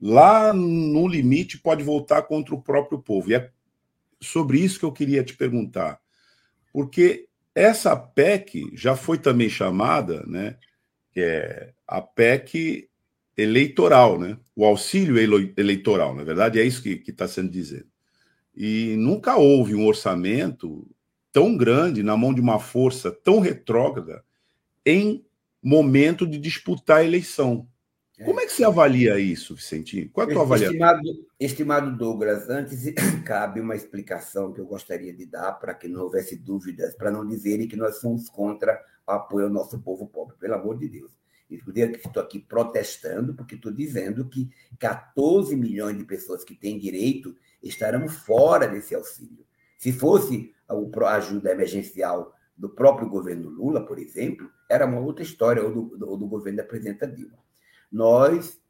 lá 0.00 0.52
no 0.52 1.06
limite, 1.06 1.58
pode 1.58 1.84
voltar 1.84 2.22
contra 2.22 2.54
o 2.54 2.62
próprio 2.62 2.98
povo. 2.98 3.30
E 3.30 3.34
é 3.34 3.50
sobre 4.20 4.58
isso 4.58 4.78
que 4.78 4.84
eu 4.84 4.92
queria 4.92 5.22
te 5.22 5.36
perguntar. 5.36 6.00
Porque 6.72 7.28
essa 7.54 7.96
PEC 7.96 8.70
já 8.74 8.96
foi 8.96 9.18
também 9.18 9.48
chamada, 9.48 10.24
né, 10.26 10.56
que 11.12 11.20
é 11.20 11.72
a 11.86 12.00
PEC 12.00 12.88
eleitoral, 13.36 14.18
né, 14.18 14.38
o 14.54 14.64
auxílio 14.64 15.16
eleitoral, 15.56 16.14
na 16.14 16.22
verdade, 16.22 16.60
é 16.60 16.64
isso 16.64 16.82
que 16.82 17.02
está 17.06 17.26
sendo 17.26 17.50
dizendo. 17.50 17.86
E 18.54 18.94
nunca 18.96 19.36
houve 19.36 19.74
um 19.74 19.86
orçamento 19.86 20.86
tão 21.32 21.56
grande 21.56 22.02
na 22.02 22.16
mão 22.16 22.34
de 22.34 22.40
uma 22.40 22.58
força 22.58 23.10
tão 23.10 23.40
retrógrada 23.40 24.24
em 24.84 25.24
momento 25.62 26.26
de 26.26 26.38
disputar 26.38 26.98
a 26.98 27.04
eleição. 27.04 27.68
É. 28.20 28.24
Como 28.24 28.38
é 28.38 28.44
que 28.44 28.52
você 28.52 28.64
avalia 28.64 29.18
isso, 29.18 29.54
Vicentinho? 29.54 30.10
Qual 30.10 30.28
é 30.28 30.30
a 30.30 30.34
tua 30.34 30.42
avaliação? 30.42 30.74
Estimado, 30.74 31.26
estimado 31.40 31.96
Douglas, 31.96 32.50
antes 32.50 32.84
cabe 33.24 33.60
uma 33.60 33.74
explicação 33.74 34.52
que 34.52 34.60
eu 34.60 34.66
gostaria 34.66 35.14
de 35.14 35.24
dar 35.24 35.54
para 35.54 35.72
que 35.72 35.88
não 35.88 36.02
houvesse 36.02 36.36
dúvidas, 36.36 36.94
para 36.94 37.10
não 37.10 37.26
dizerem 37.26 37.66
que 37.66 37.76
nós 37.76 37.96
somos 37.96 38.28
contra 38.28 38.78
o 39.06 39.12
apoio 39.12 39.46
ao 39.46 39.50
nosso 39.50 39.80
povo 39.80 40.06
pobre, 40.06 40.36
pelo 40.36 40.54
amor 40.54 40.76
de 40.78 40.86
Deus. 40.88 41.10
Estou 41.48 42.22
aqui 42.22 42.38
protestando, 42.38 43.34
porque 43.34 43.54
estou 43.54 43.72
dizendo 43.72 44.28
que 44.28 44.50
14 44.78 45.56
milhões 45.56 45.96
de 45.96 46.04
pessoas 46.04 46.44
que 46.44 46.54
têm 46.54 46.78
direito 46.78 47.34
estarão 47.62 48.06
fora 48.06 48.68
desse 48.68 48.94
auxílio. 48.94 49.46
Se 49.78 49.92
fosse 49.92 50.54
a 50.68 51.14
ajuda 51.14 51.50
emergencial 51.50 52.34
do 52.54 52.68
próprio 52.68 53.08
governo 53.08 53.48
Lula, 53.48 53.84
por 53.84 53.98
exemplo, 53.98 54.50
era 54.68 54.84
uma 54.84 55.00
outra 55.00 55.24
história, 55.24 55.64
ou 55.64 55.72
do, 55.72 56.06
ou 56.06 56.18
do 56.18 56.28
governo 56.28 56.58
da 56.58 56.64
presidenta 56.64 57.06
Dilma. 57.06 57.38
Nós, 57.90 58.60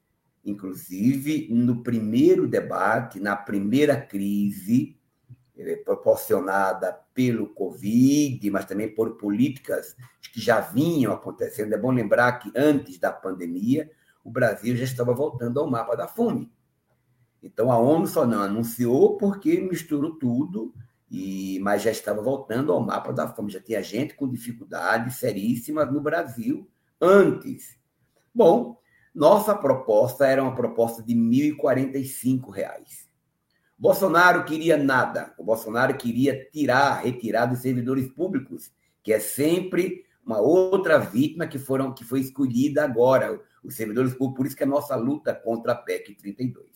inclusive, 0.45 1.49
no 1.51 1.83
primeiro 1.83 2.49
debate, 2.49 3.21
na 3.21 3.37
primeira 3.37 4.01
crise, 4.01 4.97
eh, 5.57 5.77
proporcionada 5.77 6.99
pelo 7.13 7.49
Covid, 7.49 8.51
mas 8.51 8.65
também 8.65 8.95
por 8.95 9.17
políticas 9.17 9.95
que 10.33 10.41
já 10.41 10.61
vinham 10.61 11.13
acontecendo. 11.13 11.75
É 11.75 11.79
bom 11.79 11.91
lembrar 11.91 12.39
que 12.39 12.51
antes 12.57 12.99
da 12.99 13.13
pandemia, 13.13 13.91
o 14.25 14.31
Brasil 14.31 14.77
já 14.77 14.85
estava 14.85 15.13
voltando 15.13 15.61
ao 15.61 15.69
mapa 15.69 15.95
da 15.97 16.09
fome. 16.09 16.51
Então 17.43 17.71
a 17.71 17.79
ONU 17.79 18.07
só 18.07 18.27
não 18.27 18.43
anunciou 18.43 19.17
porque 19.17 19.61
misturou 19.61 20.19
tudo, 20.19 20.75
e 21.11 21.59
mas 21.61 21.83
já 21.83 21.91
estava 21.91 22.23
voltando 22.23 22.73
ao 22.73 22.81
mapa 22.81 23.13
da 23.13 23.27
fome. 23.29 23.51
Já 23.51 23.61
tinha 23.61 23.83
gente 23.83 24.15
com 24.15 24.29
dificuldades 24.29 25.17
seríssimas 25.17 25.93
no 25.93 26.01
Brasil 26.01 26.71
antes. 27.01 27.77
Bom, 28.33 28.80
nossa 29.15 29.55
proposta 29.55 30.27
era 30.27 30.43
uma 30.43 30.55
proposta 30.55 31.03
de 31.03 31.15
1.045 31.15 32.51
reais. 32.51 33.09
Bolsonaro 33.77 34.45
queria 34.45 34.77
nada. 34.77 35.35
O 35.39 35.45
Bolsonaro 35.45 35.97
queria 35.97 36.49
tirar, 36.51 37.03
retirar 37.03 37.47
dos 37.47 37.61
servidores 37.61 38.09
públicos, 38.09 38.71
que 39.03 39.13
é 39.13 39.19
sempre 39.19 40.05
uma 40.25 40.39
outra 40.39 40.99
vítima 40.99 41.47
que 41.47 41.59
foram 41.59 41.95
que 41.95 42.05
foi 42.05 42.21
escolhida 42.21 42.85
agora, 42.85 43.41
os 43.65 43.75
servidores 43.75 44.13
públicos. 44.13 44.37
Por 44.37 44.47
isso 44.47 44.57
que 44.57 44.63
é 44.63 44.67
a 44.67 44.71
nossa 44.71 44.95
luta 44.95 45.35
contra 45.35 45.73
a 45.73 45.77
PEC 45.77 46.15
32. 46.15 46.69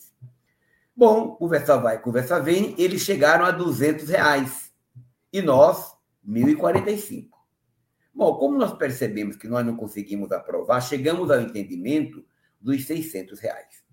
Bom, 0.96 1.34
conversa 1.36 1.76
vai, 1.76 2.00
conversa 2.00 2.40
vem, 2.40 2.74
eles 2.78 3.02
chegaram 3.02 3.44
a 3.44 3.50
200 3.50 4.08
reais 4.08 4.72
e 5.32 5.42
nós 5.42 5.92
1.045. 6.26 7.33
Bom, 8.14 8.37
como 8.37 8.56
nós 8.56 8.73
percebemos 8.73 9.37
que 9.37 9.49
nós 9.49 9.66
não 9.66 9.76
conseguimos 9.76 10.30
aprovar, 10.30 10.80
chegamos 10.80 11.30
ao 11.30 11.40
entendimento 11.40 12.25
dos 12.61 12.87
600 12.87 13.40
reais. 13.40 13.85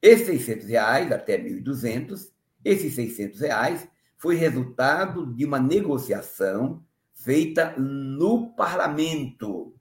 Esses 0.00 0.26
600 0.26 0.66
reais, 0.68 1.12
até 1.12 1.38
1.200, 1.38 2.32
esses 2.64 2.94
600 2.94 3.40
reais 3.40 3.88
foi 4.16 4.36
resultado 4.36 5.32
de 5.34 5.44
uma 5.44 5.60
negociação 5.60 6.82
feita 7.12 7.76
no 7.76 8.54
parlamento. 8.54 9.74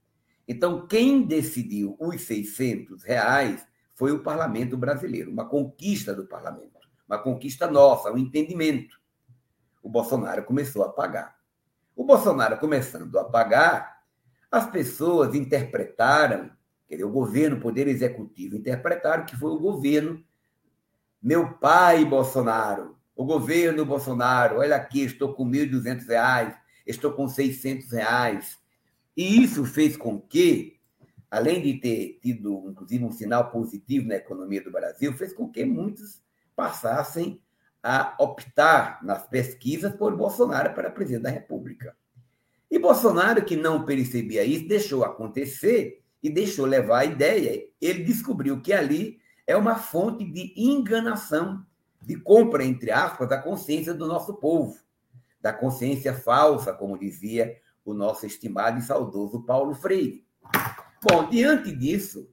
Então, 0.48 0.86
quem 0.86 1.24
decidiu 1.26 1.96
os 2.00 2.22
600 2.22 3.04
reais 3.04 3.66
foi 3.96 4.12
o 4.12 4.22
parlamento 4.22 4.76
brasileiro, 4.76 5.32
uma 5.32 5.48
conquista 5.48 6.14
do 6.14 6.28
parlamento, 6.28 6.80
uma 7.08 7.18
conquista 7.18 7.70
nossa, 7.70 8.12
um 8.12 8.18
entendimento. 8.18 9.00
O 9.82 9.90
Bolsonaro 9.90 10.44
começou 10.44 10.84
a 10.84 10.90
pagar. 10.90 11.41
O 12.02 12.04
Bolsonaro 12.04 12.58
começando 12.58 13.16
a 13.20 13.24
pagar, 13.24 14.02
as 14.50 14.68
pessoas 14.68 15.36
interpretaram, 15.36 16.50
quer 16.88 16.96
dizer, 16.96 17.06
o 17.06 17.12
governo, 17.12 17.58
o 17.58 17.60
poder 17.60 17.88
executivo, 17.88 18.56
interpretaram 18.56 19.24
que 19.24 19.36
foi 19.36 19.52
o 19.52 19.60
governo, 19.60 20.20
meu 21.22 21.54
pai 21.60 22.04
Bolsonaro, 22.04 22.98
o 23.16 23.24
governo 23.24 23.86
Bolsonaro, 23.86 24.58
olha 24.58 24.78
aqui, 24.78 25.02
estou 25.02 25.36
com 25.36 25.48
R$ 25.48 25.68
1.200, 25.68 26.56
estou 26.88 27.14
com 27.14 27.28
600 27.28 27.92
reais. 27.92 28.58
E 29.16 29.44
isso 29.44 29.64
fez 29.64 29.96
com 29.96 30.20
que 30.20 30.80
além 31.30 31.62
de 31.62 31.80
ter 31.80 32.18
tido, 32.20 32.68
inclusive, 32.72 33.06
um 33.06 33.12
sinal 33.12 33.52
positivo 33.52 34.08
na 34.08 34.16
economia 34.16 34.64
do 34.64 34.72
Brasil, 34.72 35.14
fez 35.14 35.34
com 35.34 35.48
que 35.48 35.64
muitos 35.64 36.20
passassem 36.56 37.40
a 37.84 38.16
optar 38.20 39.04
nas 39.04 39.28
pesquisas 39.28 39.94
por 39.96 40.16
Bolsonaro 40.16 40.74
para 40.74 40.92
presidente 40.92 41.24
da 41.24 41.30
República. 41.30 41.96
E 42.70 42.80
Bolsonaro, 42.80 43.44
que 43.44 43.56
não 43.56 43.86
percebia 43.86 44.44
isso, 44.44 44.68
deixou 44.68 45.04
acontecer 45.04 46.02
e 46.24 46.30
deixou 46.30 46.66
levar 46.66 47.00
a 47.00 47.06
ideia. 47.06 47.68
Ele 47.82 48.04
descobriu 48.04 48.62
que 48.62 48.72
ali 48.72 49.20
é 49.46 49.58
uma 49.58 49.76
fonte 49.76 50.24
de 50.24 50.54
enganação, 50.56 51.66
de 52.02 52.16
compra, 52.16 52.64
entre 52.64 52.92
aspas, 52.92 53.28
da 53.28 53.38
consciência 53.38 53.94
do 53.94 54.08
nosso 54.08 54.36
povo, 54.36 54.78
da 55.42 55.52
consciência 55.52 56.14
falsa, 56.14 56.72
como 56.72 56.98
dizia 56.98 57.58
o 57.84 57.94
nosso 57.94 58.26
estimado 58.26 58.80
e 58.80 58.84
saudoso 58.84 59.44
Paulo 59.44 59.74
Freire. 59.74 60.26
Bom, 61.04 61.28
diante 61.30 61.76
disso, 61.76 62.30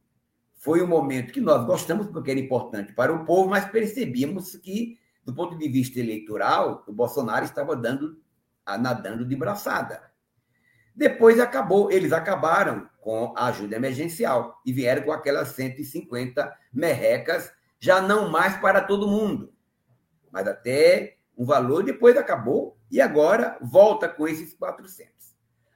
foi 0.54 0.82
um 0.82 0.86
momento 0.86 1.32
que 1.32 1.40
nós 1.40 1.64
gostamos 1.66 2.06
porque 2.08 2.30
era 2.30 2.40
importante 2.40 2.92
para 2.92 3.12
o 3.12 3.24
povo, 3.24 3.48
mas 3.48 3.64
percebíamos 3.70 4.54
que, 4.56 4.97
do 5.28 5.34
ponto 5.34 5.58
de 5.58 5.68
vista 5.68 6.00
eleitoral, 6.00 6.82
o 6.86 6.92
Bolsonaro 6.92 7.44
estava 7.44 7.76
dando, 7.76 8.18
nadando 8.66 9.26
de 9.26 9.36
braçada. 9.36 10.10
Depois 10.96 11.38
acabou, 11.38 11.92
eles 11.92 12.14
acabaram 12.14 12.88
com 12.98 13.34
a 13.36 13.48
ajuda 13.48 13.76
emergencial 13.76 14.58
e 14.64 14.72
vieram 14.72 15.02
com 15.02 15.12
aquelas 15.12 15.48
150 15.48 16.50
merrecas, 16.72 17.52
já 17.78 18.00
não 18.00 18.30
mais 18.30 18.56
para 18.56 18.80
todo 18.80 19.06
mundo, 19.06 19.52
mas 20.32 20.48
até 20.48 21.18
um 21.36 21.44
valor, 21.44 21.82
depois 21.82 22.16
acabou 22.16 22.78
e 22.90 22.98
agora 22.98 23.58
volta 23.60 24.08
com 24.08 24.26
esses 24.26 24.54
400. 24.54 25.12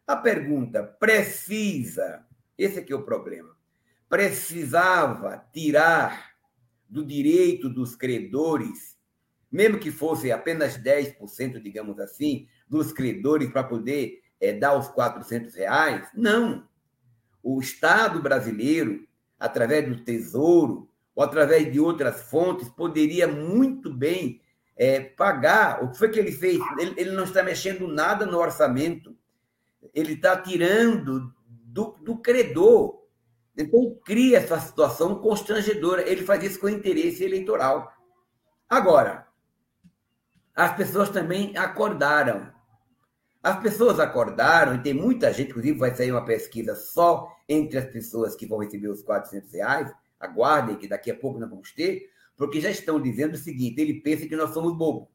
A 0.06 0.16
pergunta 0.16 0.82
precisa, 0.82 2.25
esse 2.56 2.78
aqui 2.78 2.94
é 2.94 2.97
o 2.97 3.04
problema, 3.04 3.54
precisava 4.09 5.44
tirar 5.52 6.32
do 6.88 7.04
direito 7.04 7.68
dos 7.68 7.94
credores, 7.94 8.91
mesmo 9.52 9.78
que 9.78 9.90
fosse 9.90 10.32
apenas 10.32 10.78
10%, 10.78 11.61
digamos 11.62 12.00
assim, 12.00 12.49
dos 12.66 12.90
credores 12.90 13.50
para 13.50 13.62
poder 13.62 14.23
é, 14.40 14.54
dar 14.54 14.78
os 14.78 14.88
400 14.88 15.54
reais? 15.54 16.09
Não. 16.14 16.66
O 17.42 17.61
Estado 17.61 18.23
brasileiro, 18.23 19.06
através 19.38 19.87
do 19.87 20.02
Tesouro, 20.02 20.88
ou 21.14 21.23
através 21.23 21.71
de 21.71 21.78
outras 21.78 22.23
fontes, 22.30 22.71
poderia 22.71 23.28
muito 23.28 23.92
bem 23.92 24.40
é, 24.75 25.00
pagar. 25.00 25.85
O 25.85 25.90
que 25.90 25.99
foi 25.99 26.09
que 26.09 26.18
ele 26.18 26.32
fez? 26.32 26.59
Ele, 26.78 26.94
ele, 26.97 27.11
não 27.11 27.25
está 27.25 27.42
mexendo 27.42 27.87
nada 27.87 28.25
no 28.25 28.38
orçamento. 28.38 29.14
Ele 29.92 30.14
está 30.14 30.35
tirando 30.40 31.30
do, 31.50 31.99
do 32.00 32.16
credor. 32.16 33.02
Então, 33.54 33.99
cria 34.02 34.38
essa 34.38 34.59
situação 34.59 35.16
constrangedora. 35.16 36.09
Ele 36.09 36.23
faz 36.23 36.42
isso 36.42 36.59
com 36.59 36.71
interesse 36.71 37.23
eleitoral. 37.23 37.92
Agora, 38.66 39.26
as 40.54 40.76
pessoas 40.76 41.11
também 41.11 41.56
acordaram. 41.56 42.52
As 43.42 43.61
pessoas 43.61 43.99
acordaram, 43.99 44.76
e 44.76 44.82
tem 44.82 44.94
muita 44.94 45.32
gente, 45.32 45.50
inclusive 45.50 45.78
vai 45.78 45.94
sair 45.94 46.12
uma 46.12 46.25
pesquisa 46.25 46.76
só 46.76 47.28
entre 47.49 47.78
as 47.78 47.87
pessoas 47.87 48.37
que 48.37 48.47
vão 48.47 48.59
receber 48.59 48.88
os 48.88 49.02
400 49.02 49.52
reais, 49.52 49.92
aguardem 50.21 50.76
que 50.76 50.87
daqui 50.87 51.11
a 51.11 51.16
pouco 51.16 51.40
nós 51.40 51.50
vamos 51.50 51.73
ter, 51.73 52.09
porque 52.37 52.61
já 52.61 52.71
estão 52.71 53.00
dizendo 53.00 53.35
o 53.35 53.38
seguinte: 53.38 53.80
ele 53.80 54.00
pensa 54.00 54.26
que 54.26 54.37
nós 54.37 54.50
somos 54.50 54.76
bobos. 54.76 55.09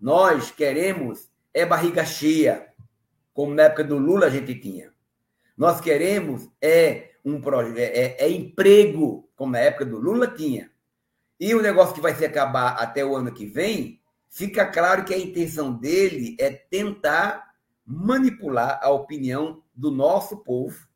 Nós 0.00 0.50
queremos 0.50 1.30
é 1.52 1.64
barriga 1.64 2.04
cheia, 2.04 2.72
como 3.32 3.54
na 3.54 3.64
época 3.64 3.84
do 3.84 3.98
Lula 3.98 4.26
a 4.26 4.30
gente 4.30 4.54
tinha. 4.54 4.92
Nós 5.56 5.80
queremos 5.80 6.48
é 6.60 7.10
um 7.24 7.40
é, 7.76 7.82
é, 7.82 8.24
é 8.24 8.30
emprego, 8.30 9.28
como 9.36 9.52
na 9.52 9.58
época 9.58 9.84
do 9.84 9.98
Lula 9.98 10.26
tinha. 10.28 10.70
E 11.38 11.54
o 11.54 11.62
negócio 11.62 11.94
que 11.94 12.00
vai 12.00 12.14
se 12.14 12.24
acabar 12.24 12.72
até 12.72 13.04
o 13.04 13.14
ano 13.14 13.32
que 13.32 13.46
vem, 13.46 13.99
fica 14.30 14.64
claro 14.64 15.04
que 15.04 15.12
a 15.12 15.18
intenção 15.18 15.72
dele 15.72 16.36
é 16.38 16.50
tentar 16.50 17.54
manipular 17.84 18.78
a 18.82 18.88
opinião 18.90 19.62
do 19.74 19.90
nosso 19.90 20.38
povo, 20.38 20.88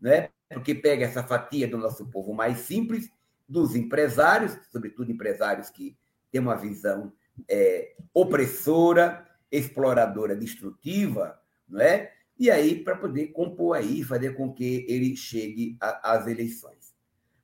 né? 0.00 0.28
porque 0.52 0.74
pega 0.74 1.06
essa 1.06 1.22
fatia 1.22 1.66
do 1.66 1.78
nosso 1.78 2.06
povo 2.10 2.34
mais 2.34 2.58
simples, 2.58 3.10
dos 3.48 3.74
empresários, 3.74 4.58
sobretudo 4.70 5.10
empresários 5.10 5.70
que 5.70 5.96
têm 6.30 6.40
uma 6.40 6.56
visão 6.56 7.12
é, 7.48 7.94
opressora, 8.12 9.26
exploradora, 9.50 10.36
destrutiva, 10.36 11.40
não 11.68 11.80
é? 11.80 12.12
E 12.38 12.50
aí, 12.50 12.82
para 12.82 12.96
poder 12.96 13.28
compor 13.28 13.76
aí, 13.76 14.02
fazer 14.02 14.34
com 14.34 14.52
que 14.52 14.84
ele 14.88 15.14
chegue 15.16 15.76
às 15.80 16.26
eleições. 16.26 16.94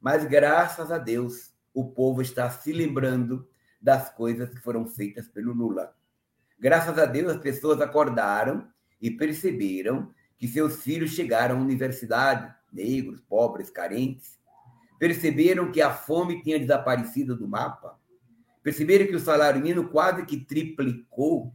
Mas, 0.00 0.24
graças 0.24 0.90
a 0.90 0.98
Deus, 0.98 1.54
o 1.74 1.84
povo 1.84 2.22
está 2.22 2.50
se 2.50 2.72
lembrando 2.72 3.46
das 3.80 4.10
coisas 4.10 4.50
que 4.50 4.60
foram 4.60 4.86
feitas 4.86 5.28
pelo 5.28 5.52
Lula. 5.52 5.94
Graças 6.58 6.98
a 6.98 7.06
Deus, 7.06 7.32
as 7.32 7.40
pessoas 7.40 7.80
acordaram 7.80 8.68
e 9.00 9.10
perceberam 9.10 10.12
que 10.36 10.48
seus 10.48 10.82
filhos 10.82 11.12
chegaram 11.12 11.56
à 11.56 11.60
universidade, 11.60 12.52
negros, 12.72 13.20
pobres, 13.20 13.70
carentes, 13.70 14.38
perceberam 14.98 15.70
que 15.70 15.80
a 15.80 15.92
fome 15.92 16.42
tinha 16.42 16.58
desaparecido 16.58 17.36
do 17.36 17.46
mapa, 17.46 17.98
perceberam 18.62 19.06
que 19.06 19.16
o 19.16 19.20
salário 19.20 19.60
mínimo 19.60 19.88
quase 19.88 20.24
que 20.24 20.36
triplicou, 20.36 21.54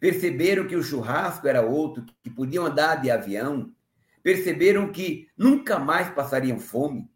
perceberam 0.00 0.66
que 0.66 0.74
o 0.74 0.82
churrasco 0.82 1.46
era 1.46 1.62
outro, 1.62 2.04
que 2.22 2.28
podiam 2.28 2.66
andar 2.66 2.96
de 2.96 3.10
avião, 3.10 3.72
perceberam 4.22 4.90
que 4.90 5.28
nunca 5.36 5.78
mais 5.78 6.10
passariam 6.10 6.58
fome, 6.58 7.08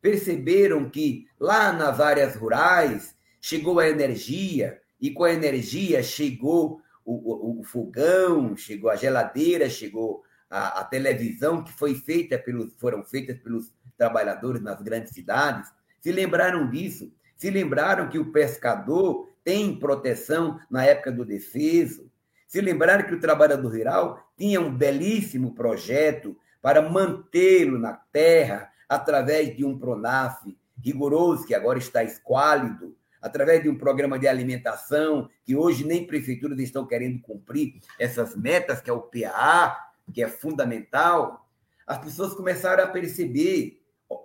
perceberam 0.00 0.90
que 0.90 1.28
lá 1.38 1.72
nas 1.72 2.00
áreas 2.00 2.34
rurais 2.34 3.16
chegou 3.42 3.80
a 3.80 3.88
energia, 3.88 4.80
e 5.00 5.10
com 5.10 5.24
a 5.24 5.32
energia 5.32 6.00
chegou 6.00 6.80
o, 7.04 7.12
o, 7.12 7.60
o 7.60 7.64
fogão, 7.64 8.56
chegou 8.56 8.88
a 8.88 8.94
geladeira, 8.94 9.68
chegou 9.68 10.22
a, 10.48 10.80
a 10.80 10.84
televisão 10.84 11.64
que 11.64 11.72
foi 11.72 11.96
feita 11.96 12.38
pelos, 12.38 12.72
foram 12.78 13.02
feitas 13.02 13.36
pelos 13.38 13.72
trabalhadores 13.98 14.62
nas 14.62 14.80
grandes 14.80 15.12
cidades, 15.12 15.68
se 16.00 16.12
lembraram 16.12 16.70
disso, 16.70 17.12
se 17.36 17.50
lembraram 17.50 18.08
que 18.08 18.18
o 18.18 18.30
pescador 18.30 19.28
tem 19.42 19.76
proteção 19.76 20.60
na 20.70 20.84
época 20.84 21.10
do 21.10 21.24
defeso, 21.24 22.08
se 22.46 22.60
lembraram 22.60 23.04
que 23.04 23.14
o 23.14 23.20
trabalhador 23.20 23.72
rural 23.72 24.32
tinha 24.36 24.60
um 24.60 24.72
belíssimo 24.72 25.52
projeto 25.52 26.36
para 26.60 26.88
mantê-lo 26.88 27.76
na 27.76 27.92
terra 27.92 28.70
através 28.88 29.56
de 29.56 29.64
um 29.64 29.76
Pronaf 29.76 30.38
rigoroso, 30.80 31.46
que 31.46 31.54
agora 31.54 31.78
está 31.78 32.04
esquálido, 32.04 32.91
através 33.22 33.62
de 33.62 33.68
um 33.68 33.78
programa 33.78 34.18
de 34.18 34.26
alimentação, 34.26 35.30
que 35.44 35.54
hoje 35.54 35.86
nem 35.86 36.06
prefeituras 36.06 36.58
estão 36.58 36.84
querendo 36.84 37.22
cumprir 37.22 37.80
essas 37.98 38.36
metas, 38.36 38.80
que 38.80 38.90
é 38.90 38.92
o 38.92 39.00
PAA, 39.00 39.78
que 40.12 40.22
é 40.22 40.28
fundamental, 40.28 41.48
as 41.86 41.98
pessoas 41.98 42.34
começaram 42.34 42.84
a 42.84 42.88
perceber 42.88 43.80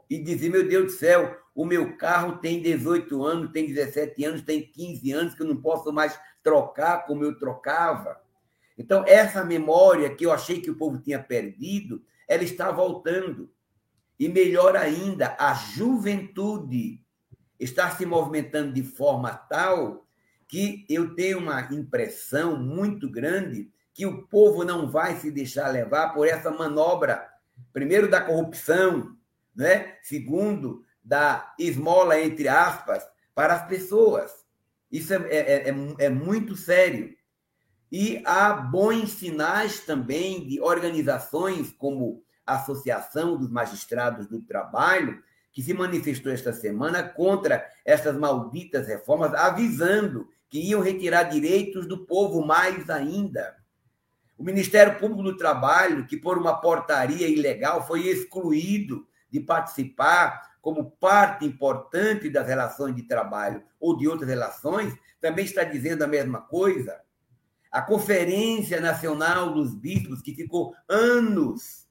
e 0.10 0.20
dizer: 0.20 0.50
meu 0.50 0.68
Deus 0.68 0.86
do 0.86 0.98
céu, 0.98 1.38
o 1.54 1.66
meu 1.66 1.98
carro 1.98 2.38
tem 2.38 2.62
18 2.62 3.24
anos, 3.24 3.52
tem 3.52 3.68
17 3.68 4.24
anos, 4.26 4.42
tem 4.42 4.62
15 4.62 5.12
anos, 5.12 5.36
que 5.36 5.42
eu 5.42 5.48
não 5.48 5.62
posso 5.62 5.92
mais 5.92 6.20
trocar 6.44 7.06
como 7.06 7.24
eu 7.24 7.38
trocava. 7.38 8.20
Então, 8.78 9.04
essa 9.08 9.44
memória 9.44 10.14
que 10.14 10.26
eu 10.26 10.32
achei 10.32 10.62
que 10.62 10.70
o 10.70 10.78
povo 10.78 11.00
tinha 11.00 11.22
perdido, 11.22 12.04
ela 12.28 12.44
está 12.44 12.72
voltando. 12.72 13.52
E 14.20 14.30
melhor 14.30 14.76
ainda, 14.76 15.36
a 15.40 15.54
juventude 15.54 17.04
está 17.60 17.90
se 17.92 18.06
movimentando 18.06 18.74
de 18.74 18.84
forma 18.84 19.32
tal 19.34 20.06
que 20.48 20.86
eu 20.90 21.14
tenho 21.14 21.40
uma 21.40 21.62
impressão 21.74 22.58
muito 22.58 23.10
grande 23.10 23.72
que 23.94 24.06
o 24.06 24.28
povo 24.28 24.64
não 24.64 24.90
vai 24.90 25.16
se 25.18 25.32
deixar 25.32 25.70
levar 25.70 26.14
por 26.14 26.28
essa 26.28 26.52
manobra, 26.52 27.28
primeiro 27.74 28.10
da 28.10 28.22
corrupção, 28.22 29.18
né? 29.56 29.96
segundo, 30.04 30.84
da 31.04 31.54
esmola, 31.58 32.20
entre 32.22 32.48
aspas, 32.48 33.04
para 33.34 33.56
as 33.56 33.68
pessoas. 33.68 34.32
Isso 34.92 35.14
é, 35.14 35.18
é, 35.30 35.70
é, 35.70 35.76
é 36.06 36.10
muito 36.10 36.56
sério. 36.56 37.16
E 37.92 38.22
há 38.26 38.54
bons 38.54 39.12
sinais 39.12 39.80
também 39.80 40.48
de 40.48 40.62
organizações 40.62 41.72
como 41.72 42.24
a 42.46 42.56
Associação 42.56 43.38
dos 43.38 43.50
Magistrados 43.50 44.28
do 44.28 44.42
Trabalho, 44.42 45.22
que 45.58 45.64
se 45.64 45.74
manifestou 45.74 46.32
esta 46.32 46.54
semana 46.54 47.02
contra 47.02 47.68
essas 47.84 48.16
malditas 48.16 48.86
reformas, 48.86 49.34
avisando 49.34 50.30
que 50.48 50.60
iam 50.60 50.84
retirar 50.84 51.24
direitos 51.24 51.88
do 51.88 52.06
povo 52.06 52.46
mais 52.46 52.92
ainda. 52.92 53.56
O 54.38 54.44
Ministério 54.44 55.00
Público 55.00 55.24
do 55.24 55.36
Trabalho, 55.36 56.06
que 56.06 56.16
por 56.16 56.38
uma 56.38 56.62
portaria 56.62 57.28
ilegal 57.28 57.88
foi 57.88 58.06
excluído 58.06 59.08
de 59.32 59.40
participar 59.40 60.60
como 60.62 60.92
parte 60.92 61.44
importante 61.44 62.30
das 62.30 62.48
relações 62.48 62.96
de 62.96 63.08
trabalho 63.08 63.64
ou 63.80 63.98
de 63.98 64.08
outras 64.08 64.30
relações, 64.30 64.94
também 65.20 65.44
está 65.44 65.64
dizendo 65.64 66.04
a 66.04 66.08
mesma 66.08 66.40
coisa. 66.40 67.02
A 67.72 67.82
Conferência 67.82 68.80
Nacional 68.80 69.56
dos 69.56 69.74
Bispos, 69.74 70.22
que 70.22 70.36
ficou 70.36 70.76
anos 70.88 71.88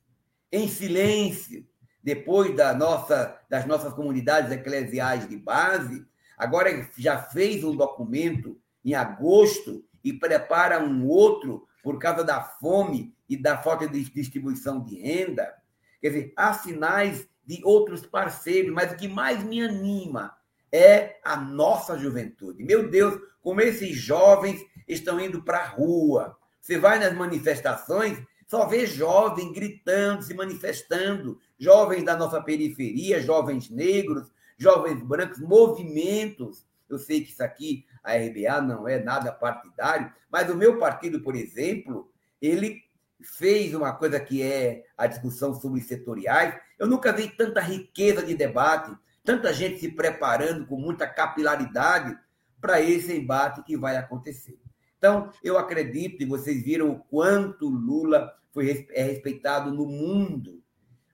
em 0.53 0.69
silêncio 0.69 1.67
depois 2.07 2.55
da 2.55 2.73
nossa, 2.73 3.37
das 3.51 3.67
nossas 3.67 3.93
comunidades 3.93 4.53
eclesiais 4.53 5.29
de 5.29 5.37
base, 5.37 6.07
agora 6.39 6.89
já 6.97 7.21
fez 7.21 7.65
um 7.65 7.75
documento 7.75 8.57
em 8.85 8.95
agosto 8.95 9.85
e 10.05 10.13
prepara 10.13 10.79
um 10.79 11.05
outro 11.09 11.67
por 11.83 11.99
causa 11.99 12.23
da 12.23 12.41
fome 12.41 13.13
e 13.29 13.37
da 13.37 13.59
falta 13.59 13.89
de 13.89 14.05
distribuição 14.05 14.81
de 14.85 15.01
renda. 15.01 15.53
Quer 16.01 16.11
dizer, 16.11 16.33
há 16.37 16.55
sinais 16.55 17.27
de 17.45 17.61
outros 17.65 18.07
parceiros, 18.07 18.73
mas 18.73 18.93
o 18.93 18.97
que 18.97 19.09
mais 19.09 19.43
me 19.43 19.61
anima 19.61 20.33
é 20.71 21.19
a 21.25 21.37
nossa 21.37 21.99
juventude. 21.99 22.63
Meu 22.63 22.89
Deus, 22.89 23.21
como 23.43 23.61
esses 23.61 23.97
jovens 23.97 24.65
estão 24.87 25.19
indo 25.19 25.43
para 25.43 25.59
a 25.59 25.67
rua. 25.67 26.39
Você 26.61 26.79
vai 26.79 27.01
nas 27.01 27.15
manifestações, 27.15 28.23
só 28.47 28.65
vê 28.65 28.87
jovens 28.87 29.53
gritando, 29.53 30.23
se 30.23 30.33
manifestando, 30.35 31.41
jovens 31.59 32.05
da 32.05 32.17
nossa 32.17 32.41
periferia, 32.41 33.23
jovens 33.23 33.71
negros, 33.71 34.31
jovens 34.57 35.03
brancos, 35.03 35.41
movimentos. 35.41 36.67
Eu 36.89 36.99
sei 36.99 37.23
que 37.23 37.31
isso 37.31 37.43
aqui 37.43 37.85
a 38.03 38.15
RBA 38.15 38.61
não 38.63 38.87
é 38.87 39.03
nada 39.03 39.33
partidário, 39.33 40.13
mas 40.31 40.49
o 40.49 40.55
meu 40.55 40.79
partido, 40.79 41.21
por 41.21 41.35
exemplo, 41.35 42.11
ele 42.41 42.83
fez 43.21 43.75
uma 43.75 43.93
coisa 43.93 44.21
que 44.21 44.43
é 44.43 44.85
a 44.97 45.07
discussão 45.07 45.55
sobre 45.55 45.81
setoriais. 45.81 46.55
Eu 46.79 46.87
nunca 46.87 47.13
vi 47.13 47.29
tanta 47.29 47.61
riqueza 47.61 48.23
de 48.23 48.35
debate, 48.35 48.97
tanta 49.25 49.53
gente 49.53 49.81
se 49.81 49.91
preparando 49.91 50.67
com 50.67 50.77
muita 50.77 51.07
capilaridade 51.07 52.17
para 52.61 52.81
esse 52.81 53.13
embate 53.13 53.63
que 53.65 53.77
vai 53.77 53.97
acontecer. 53.97 54.59
Então, 54.99 55.31
eu 55.43 55.59
acredito, 55.59 56.23
e 56.23 56.27
vocês 56.27 56.63
viram 56.63 56.91
o 56.91 56.99
quanto 56.99 57.69
Lula 57.69 58.33
foi, 58.53 58.87
é 58.91 59.03
respeitado 59.03 59.73
no 59.73 59.87
mundo, 59.87 60.63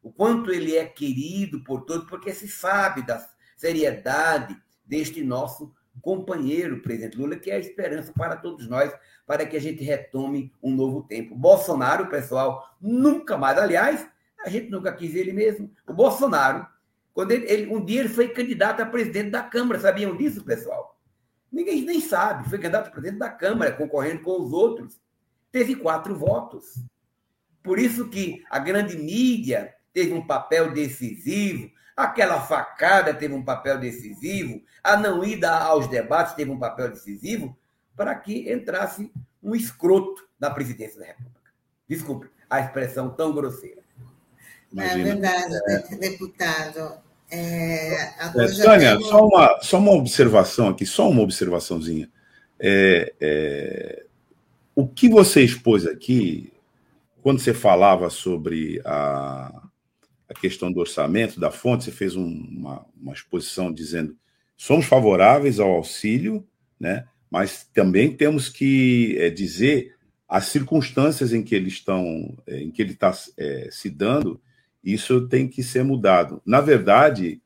o 0.02 0.12
quanto 0.12 0.50
ele 0.50 0.76
é 0.76 0.84
querido 0.84 1.62
por 1.62 1.82
todos, 1.82 2.08
porque 2.08 2.32
se 2.32 2.48
sabe 2.48 3.06
da 3.06 3.24
seriedade 3.56 4.56
deste 4.84 5.22
nosso 5.22 5.72
companheiro, 6.00 6.80
presidente 6.80 7.16
Lula, 7.16 7.36
que 7.36 7.50
é 7.50 7.54
a 7.54 7.58
esperança 7.58 8.12
para 8.12 8.36
todos 8.36 8.68
nós, 8.68 8.92
para 9.26 9.46
que 9.46 9.56
a 9.56 9.60
gente 9.60 9.84
retome 9.84 10.52
um 10.62 10.74
novo 10.74 11.02
tempo. 11.02 11.34
Bolsonaro, 11.36 12.08
pessoal, 12.08 12.76
nunca 12.80 13.36
mais, 13.36 13.58
aliás, 13.58 14.08
a 14.44 14.48
gente 14.48 14.70
nunca 14.70 14.92
quis 14.92 15.14
ele 15.14 15.32
mesmo. 15.32 15.70
O 15.86 15.92
Bolsonaro, 15.92 16.66
quando 17.14 17.30
ele, 17.30 17.46
ele, 17.48 17.66
um 17.72 17.84
dia 17.84 18.00
ele 18.00 18.08
foi 18.08 18.28
candidato 18.28 18.80
a 18.80 18.86
presidente 18.86 19.30
da 19.30 19.42
Câmara, 19.42 19.78
sabiam 19.78 20.16
disso, 20.16 20.44
pessoal? 20.44 20.98
Ninguém 21.52 21.82
nem 21.82 22.00
sabe, 22.00 22.48
foi 22.48 22.58
candidato 22.58 22.88
a 22.88 22.90
presidente 22.90 23.18
da 23.18 23.28
Câmara, 23.28 23.72
concorrendo 23.72 24.22
com 24.22 24.42
os 24.42 24.52
outros. 24.52 25.00
Teve 25.52 25.76
quatro 25.76 26.16
votos. 26.16 26.82
Por 27.62 27.78
isso 27.78 28.08
que 28.08 28.42
a 28.50 28.58
grande 28.58 28.96
mídia 28.96 29.72
teve 29.92 30.12
um 30.12 30.26
papel 30.26 30.72
decisivo, 30.72 31.70
aquela 31.96 32.40
facada 32.40 33.12
teve 33.14 33.34
um 33.34 33.44
papel 33.44 33.78
decisivo, 33.78 34.62
a 34.82 34.96
não 34.96 35.24
ida 35.24 35.50
aos 35.50 35.86
debates 35.88 36.34
teve 36.34 36.50
um 36.50 36.58
papel 36.58 36.90
decisivo, 36.90 37.56
para 37.96 38.14
que 38.14 38.50
entrasse 38.52 39.12
um 39.42 39.54
escroto 39.54 40.26
na 40.38 40.50
presidência 40.50 41.00
da 41.00 41.06
República. 41.06 41.52
Desculpe 41.88 42.30
a 42.48 42.60
expressão 42.60 43.10
tão 43.10 43.32
grosseira. 43.32 43.80
É 43.80 44.72
Imagina. 44.72 45.00
É 45.00 45.04
verdade, 45.04 45.96
deputado. 45.98 46.98
É, 47.30 47.94
é, 47.94 48.52
Tânia, 48.62 49.00
só, 49.00 49.26
uma, 49.26 49.58
só 49.62 49.78
uma 49.78 49.92
observação 49.92 50.68
aqui, 50.68 50.84
só 50.84 51.08
uma 51.08 51.22
observaçãozinha. 51.22 52.10
É, 52.60 53.12
é, 53.18 54.04
o 54.74 54.86
que 54.86 55.08
você 55.08 55.42
expôs 55.42 55.86
aqui, 55.86 56.52
quando 57.22 57.40
você 57.40 57.54
falava 57.54 58.10
sobre 58.10 58.82
a, 58.84 59.61
a 60.32 60.40
questão 60.40 60.72
do 60.72 60.80
orçamento, 60.80 61.38
da 61.38 61.50
fonte, 61.50 61.84
você 61.84 61.92
fez 61.92 62.16
um, 62.16 62.26
uma, 62.26 62.86
uma 63.00 63.12
exposição 63.12 63.72
dizendo 63.72 64.16
somos 64.56 64.86
favoráveis 64.86 65.60
ao 65.60 65.70
auxílio, 65.70 66.46
né? 66.80 67.06
mas 67.30 67.64
também 67.72 68.16
temos 68.16 68.48
que 68.48 69.16
é, 69.18 69.28
dizer 69.28 69.94
as 70.28 70.46
circunstâncias 70.46 71.32
em 71.32 71.42
que 71.42 71.54
eles 71.54 71.74
estão, 71.74 72.36
é, 72.46 72.62
em 72.62 72.70
que 72.70 72.80
ele 72.80 72.92
está 72.92 73.12
é, 73.36 73.68
se 73.70 73.90
dando, 73.90 74.40
isso 74.82 75.28
tem 75.28 75.46
que 75.46 75.62
ser 75.62 75.84
mudado. 75.84 76.40
Na 76.46 76.60
verdade, 76.60 77.40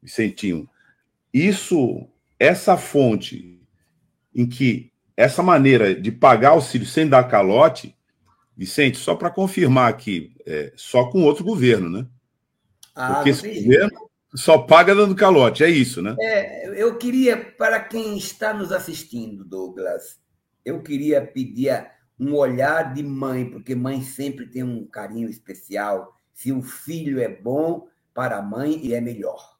Vicentinho, 0.00 0.68
isso, 1.34 2.06
essa 2.38 2.76
fonte 2.76 3.60
em 4.34 4.46
que 4.46 4.92
essa 5.16 5.42
maneira 5.42 5.94
de 5.94 6.12
pagar 6.12 6.50
auxílio 6.50 6.86
sem 6.86 7.08
dar 7.08 7.24
calote, 7.24 7.94
Vicente, 8.56 8.96
só 8.96 9.14
para 9.14 9.30
confirmar 9.30 9.90
aqui, 9.90 10.34
só 10.76 11.06
com 11.06 11.22
outro 11.22 11.44
governo, 11.44 11.88
né? 11.88 12.06
Ah, 12.94 13.14
Porque 13.14 13.30
esse 13.30 13.62
governo 13.62 14.10
só 14.34 14.58
paga 14.58 14.94
dando 14.94 15.14
calote, 15.14 15.64
é 15.64 15.68
isso, 15.68 16.00
né? 16.00 16.14
É, 16.20 16.80
eu 16.80 16.96
queria, 16.96 17.36
para 17.36 17.80
quem 17.80 18.16
está 18.16 18.54
nos 18.54 18.70
assistindo, 18.72 19.44
Douglas, 19.44 20.20
eu 20.64 20.82
queria 20.82 21.24
pedir 21.24 21.90
um 22.18 22.34
olhar 22.34 22.92
de 22.92 23.02
mãe, 23.02 23.48
porque 23.48 23.74
mãe 23.74 24.02
sempre 24.02 24.46
tem 24.46 24.62
um 24.62 24.86
carinho 24.86 25.28
especial. 25.28 26.14
Se 26.32 26.52
o 26.52 26.62
filho 26.62 27.20
é 27.20 27.28
bom 27.28 27.88
para 28.14 28.38
a 28.38 28.42
mãe, 28.42 28.74
ele 28.74 28.94
é 28.94 29.00
melhor, 29.00 29.56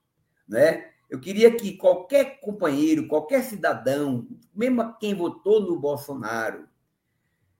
né? 0.48 0.90
Eu 1.08 1.18
queria 1.18 1.50
que 1.50 1.76
qualquer 1.76 2.38
companheiro, 2.40 3.08
qualquer 3.08 3.42
cidadão, 3.42 4.28
mesmo 4.54 4.96
quem 4.98 5.12
votou 5.12 5.60
no 5.60 5.80
Bolsonaro, 5.80 6.68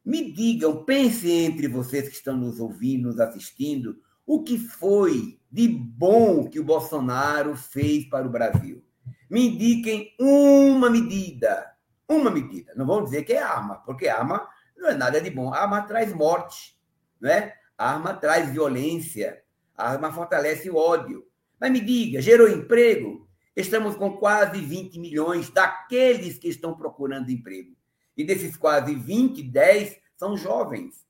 me 0.05 0.33
digam, 0.33 0.85
pensem 0.85 1.47
entre 1.47 1.67
vocês 1.67 2.09
que 2.09 2.15
estão 2.15 2.37
nos 2.37 2.61
ouvindo, 2.61 3.09
nos 3.09 3.19
assistindo, 3.19 3.99
o 4.33 4.45
que 4.45 4.57
foi 4.57 5.41
de 5.51 5.67
bom 5.67 6.49
que 6.49 6.61
o 6.61 6.65
Bolsonaro 6.65 7.57
fez 7.57 8.09
para 8.09 8.29
o 8.29 8.31
Brasil? 8.31 8.81
Me 9.29 9.49
indiquem 9.49 10.15
uma 10.21 10.89
medida. 10.89 11.75
Uma 12.09 12.31
medida. 12.31 12.73
Não 12.77 12.87
vão 12.87 13.03
dizer 13.03 13.25
que 13.25 13.33
é 13.33 13.43
arma, 13.43 13.83
porque 13.85 14.07
arma 14.07 14.49
não 14.77 14.89
é 14.89 14.95
nada 14.95 15.21
de 15.21 15.31
bom. 15.31 15.53
Arma 15.53 15.83
traz 15.83 16.15
morte, 16.15 16.79
né? 17.21 17.55
Arma 17.77 18.15
traz 18.15 18.49
violência. 18.53 19.43
Arma 19.77 20.13
fortalece 20.13 20.71
o 20.71 20.77
ódio. 20.77 21.27
Mas 21.61 21.73
me 21.73 21.81
diga, 21.81 22.23
gerou 22.23 22.49
emprego? 22.49 23.29
Estamos 23.57 23.97
com 23.97 24.17
quase 24.17 24.61
20 24.61 25.01
milhões 25.01 25.51
daqueles 25.51 26.39
que 26.39 26.47
estão 26.47 26.77
procurando 26.77 27.33
emprego. 27.33 27.77
E 28.17 28.23
desses 28.23 28.57
quase 28.57 28.95
20, 28.95 29.43
10 29.43 29.97
são 30.17 30.37
jovens. 30.37 31.05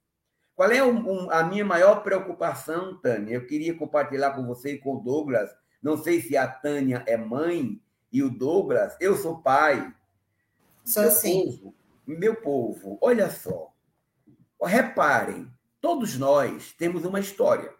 Qual 0.60 0.70
é 0.70 0.84
um, 0.84 1.10
um, 1.10 1.30
a 1.30 1.42
minha 1.42 1.64
maior 1.64 2.02
preocupação, 2.02 2.94
Tânia? 2.98 3.32
Eu 3.32 3.46
queria 3.46 3.74
compartilhar 3.74 4.32
com 4.32 4.44
você 4.44 4.74
e 4.74 4.78
com 4.78 4.96
o 4.96 5.00
Douglas. 5.00 5.50
Não 5.82 5.96
sei 5.96 6.20
se 6.20 6.36
a 6.36 6.46
Tânia 6.46 7.02
é 7.06 7.16
mãe 7.16 7.80
e 8.12 8.22
o 8.22 8.28
Douglas, 8.28 8.94
eu 9.00 9.16
sou 9.16 9.40
pai. 9.40 9.90
Só 10.84 11.04
assim. 11.04 11.46
Povo, 11.46 11.74
meu 12.06 12.36
povo, 12.36 12.98
olha 13.00 13.30
só. 13.30 13.72
Reparem, 14.62 15.50
todos 15.80 16.18
nós 16.18 16.74
temos 16.74 17.06
uma 17.06 17.20
história. 17.20 17.72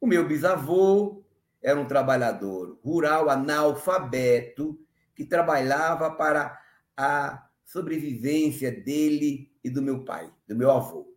O 0.00 0.06
meu 0.06 0.26
bisavô 0.26 1.22
era 1.60 1.78
um 1.78 1.86
trabalhador 1.86 2.80
rural 2.82 3.28
analfabeto 3.28 4.80
que 5.14 5.26
trabalhava 5.26 6.10
para 6.10 6.58
a 6.96 7.50
sobrevivência 7.66 8.72
dele 8.72 9.52
e 9.62 9.68
do 9.68 9.82
meu 9.82 10.06
pai, 10.06 10.32
do 10.48 10.56
meu 10.56 10.70
avô. 10.70 11.11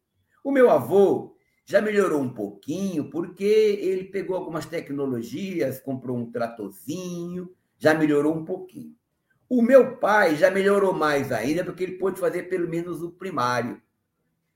O 0.46 0.52
meu 0.52 0.70
avô 0.70 1.36
já 1.66 1.82
melhorou 1.82 2.22
um 2.22 2.32
pouquinho, 2.32 3.10
porque 3.10 3.44
ele 3.44 4.04
pegou 4.04 4.36
algumas 4.36 4.68
tecnologias, 4.68 5.80
comprou 5.80 6.16
um 6.16 6.32
tratorzinho, 6.32 7.50
já 7.80 7.96
melhorou 7.96 8.36
um 8.36 8.46
pouquinho. 8.46 8.96
O 9.50 9.64
meu 9.64 9.98
pai 9.98 10.36
já 10.36 10.52
melhorou 10.52 10.94
mais 10.94 11.32
ainda, 11.32 11.66
porque 11.66 11.84
ele 11.84 11.98
pôde 11.98 12.20
fazer 12.20 12.44
pelo 12.44 12.70
menos 12.70 13.02
o 13.02 13.10
primário. 13.10 13.82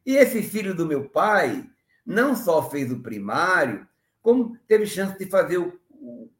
E 0.05 0.15
esse 0.15 0.43
filho 0.43 0.75
do 0.75 0.85
meu 0.85 1.09
pai 1.09 1.67
não 2.05 2.35
só 2.35 2.69
fez 2.69 2.91
o 2.91 3.01
primário, 3.01 3.87
como 4.21 4.55
teve 4.67 4.85
chance 4.85 5.17
de 5.17 5.25
fazer 5.25 5.57
o, 5.57 5.73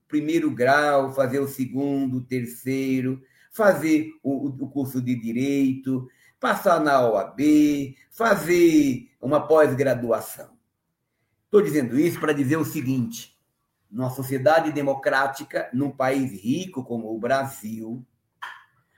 primeiro 0.07 0.51
grau, 0.51 1.11
fazer 1.11 1.39
o 1.39 1.47
segundo, 1.47 2.17
o 2.17 2.23
terceiro, 2.23 3.19
fazer 3.51 4.11
o 4.21 4.67
curso 4.67 5.01
de 5.01 5.15
direito, 5.15 6.07
passar 6.39 6.79
na 6.79 7.01
OAB, 7.07 7.95
fazer 8.09 9.09
uma 9.21 9.45
pós-graduação. 9.47 10.57
Estou 11.45 11.61
dizendo 11.61 11.99
isso 11.99 12.19
para 12.19 12.33
dizer 12.33 12.57
o 12.57 12.65
seguinte: 12.65 13.37
numa 13.89 14.09
sociedade 14.09 14.71
democrática, 14.71 15.69
num 15.73 15.91
país 15.91 16.31
rico 16.31 16.83
como 16.83 17.13
o 17.13 17.19
Brasil, 17.19 18.05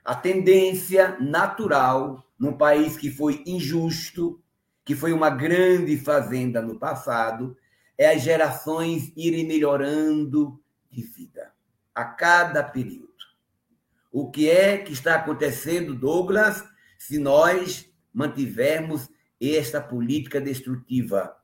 a 0.03 0.15
tendência 0.15 1.17
natural, 1.19 2.25
num 2.37 2.53
país 2.53 2.97
que 2.97 3.09
foi 3.09 3.43
injusto, 3.45 4.41
que 4.83 4.95
foi 4.95 5.13
uma 5.13 5.29
grande 5.29 5.97
fazenda 5.97 6.61
no 6.61 6.77
passado, 6.77 7.55
é 7.97 8.09
as 8.09 8.21
gerações 8.21 9.13
irem 9.15 9.47
melhorando 9.47 10.59
de 10.89 11.03
vida 11.03 11.53
a 11.93 12.03
cada 12.03 12.63
período. 12.63 13.11
O 14.11 14.29
que 14.29 14.49
é 14.49 14.77
que 14.77 14.91
está 14.91 15.15
acontecendo, 15.15 15.93
Douglas, 15.93 16.63
se 17.01 17.17
nós 17.17 17.91
mantivermos 18.13 19.09
esta 19.41 19.81
política 19.81 20.39
destrutiva. 20.39 21.35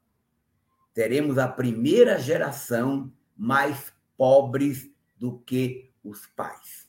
Teremos 0.93 1.39
a 1.39 1.47
primeira 1.47 2.19
geração 2.19 3.11
mais 3.35 3.91
pobres 4.15 4.87
do 5.17 5.39
que 5.39 5.89
os 6.03 6.27
pais. 6.27 6.87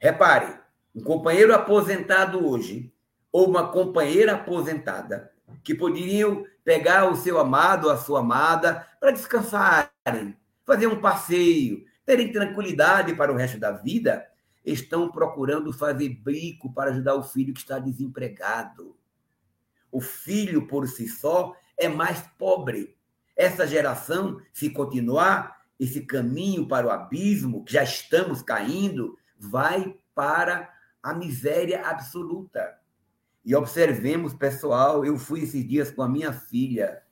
Repare, 0.00 0.58
um 0.92 1.00
companheiro 1.00 1.54
aposentado 1.54 2.44
hoje, 2.44 2.92
ou 3.30 3.48
uma 3.48 3.68
companheira 3.70 4.32
aposentada, 4.32 5.30
que 5.62 5.72
poderiam 5.72 6.44
pegar 6.64 7.08
o 7.08 7.14
seu 7.14 7.38
amado 7.38 7.88
a 7.88 7.96
sua 7.96 8.20
amada 8.20 8.84
para 8.98 9.12
descansarem, 9.12 10.36
fazer 10.64 10.88
um 10.88 11.00
passeio, 11.00 11.84
terem 12.04 12.32
tranquilidade 12.32 13.14
para 13.14 13.32
o 13.32 13.36
resto 13.36 13.56
da 13.56 13.70
vida, 13.70 14.26
estão 14.72 15.10
procurando 15.10 15.72
fazer 15.72 16.08
brico 16.08 16.72
para 16.72 16.90
ajudar 16.90 17.14
o 17.14 17.22
filho 17.22 17.54
que 17.54 17.60
está 17.60 17.78
desempregado. 17.78 18.96
O 19.92 20.00
filho 20.00 20.66
por 20.66 20.88
si 20.88 21.08
só 21.08 21.54
é 21.78 21.88
mais 21.88 22.20
pobre. 22.36 22.96
Essa 23.36 23.66
geração, 23.66 24.40
se 24.52 24.70
continuar 24.70 25.56
esse 25.78 26.00
caminho 26.00 26.66
para 26.66 26.86
o 26.86 26.90
abismo, 26.90 27.64
que 27.64 27.74
já 27.74 27.84
estamos 27.84 28.42
caindo, 28.42 29.16
vai 29.38 29.94
para 30.14 30.74
a 31.02 31.14
miséria 31.14 31.86
absoluta. 31.86 32.78
E 33.44 33.54
observemos, 33.54 34.34
pessoal, 34.34 35.04
eu 35.04 35.16
fui 35.16 35.42
esses 35.42 35.66
dias 35.66 35.90
com 35.90 36.02
a 36.02 36.08
minha 36.08 36.32
filha 36.32 37.02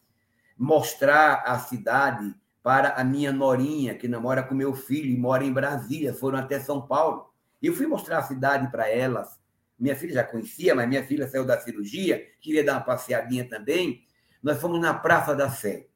mostrar 0.56 1.42
a 1.46 1.58
cidade 1.58 2.34
para 2.62 2.94
a 2.94 3.04
minha 3.04 3.30
norinha, 3.32 3.94
que 3.94 4.08
namora 4.08 4.42
com 4.42 4.54
meu 4.54 4.74
filho 4.74 5.10
e 5.10 5.16
mora 5.16 5.44
em 5.44 5.52
Brasília, 5.52 6.14
foram 6.14 6.38
até 6.38 6.58
São 6.58 6.80
Paulo. 6.80 7.33
Eu 7.66 7.74
fui 7.74 7.86
mostrar 7.86 8.18
a 8.18 8.22
cidade 8.22 8.70
para 8.70 8.88
elas, 8.88 9.38
minha 9.78 9.96
filha 9.96 10.14
já 10.14 10.24
conhecia, 10.24 10.74
mas 10.74 10.88
minha 10.88 11.04
filha 11.04 11.28
saiu 11.28 11.44
da 11.44 11.60
cirurgia, 11.60 12.24
queria 12.40 12.64
dar 12.64 12.74
uma 12.74 12.80
passeadinha 12.84 13.48
também. 13.48 14.04
Nós 14.42 14.60
fomos 14.60 14.80
na 14.80 14.94
Praça 14.94 15.34
da 15.34 15.50
Sé. 15.50 15.88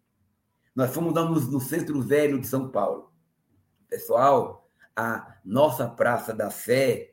Nós 0.74 0.92
fomos 0.92 1.14
no, 1.14 1.28
no 1.28 1.60
Centro 1.60 2.00
Velho 2.00 2.40
de 2.40 2.46
São 2.46 2.70
Paulo. 2.70 3.12
Pessoal, 3.88 4.68
a 4.96 5.36
nossa 5.44 5.88
Praça 5.88 6.34
da 6.34 6.50
Sé 6.50 7.12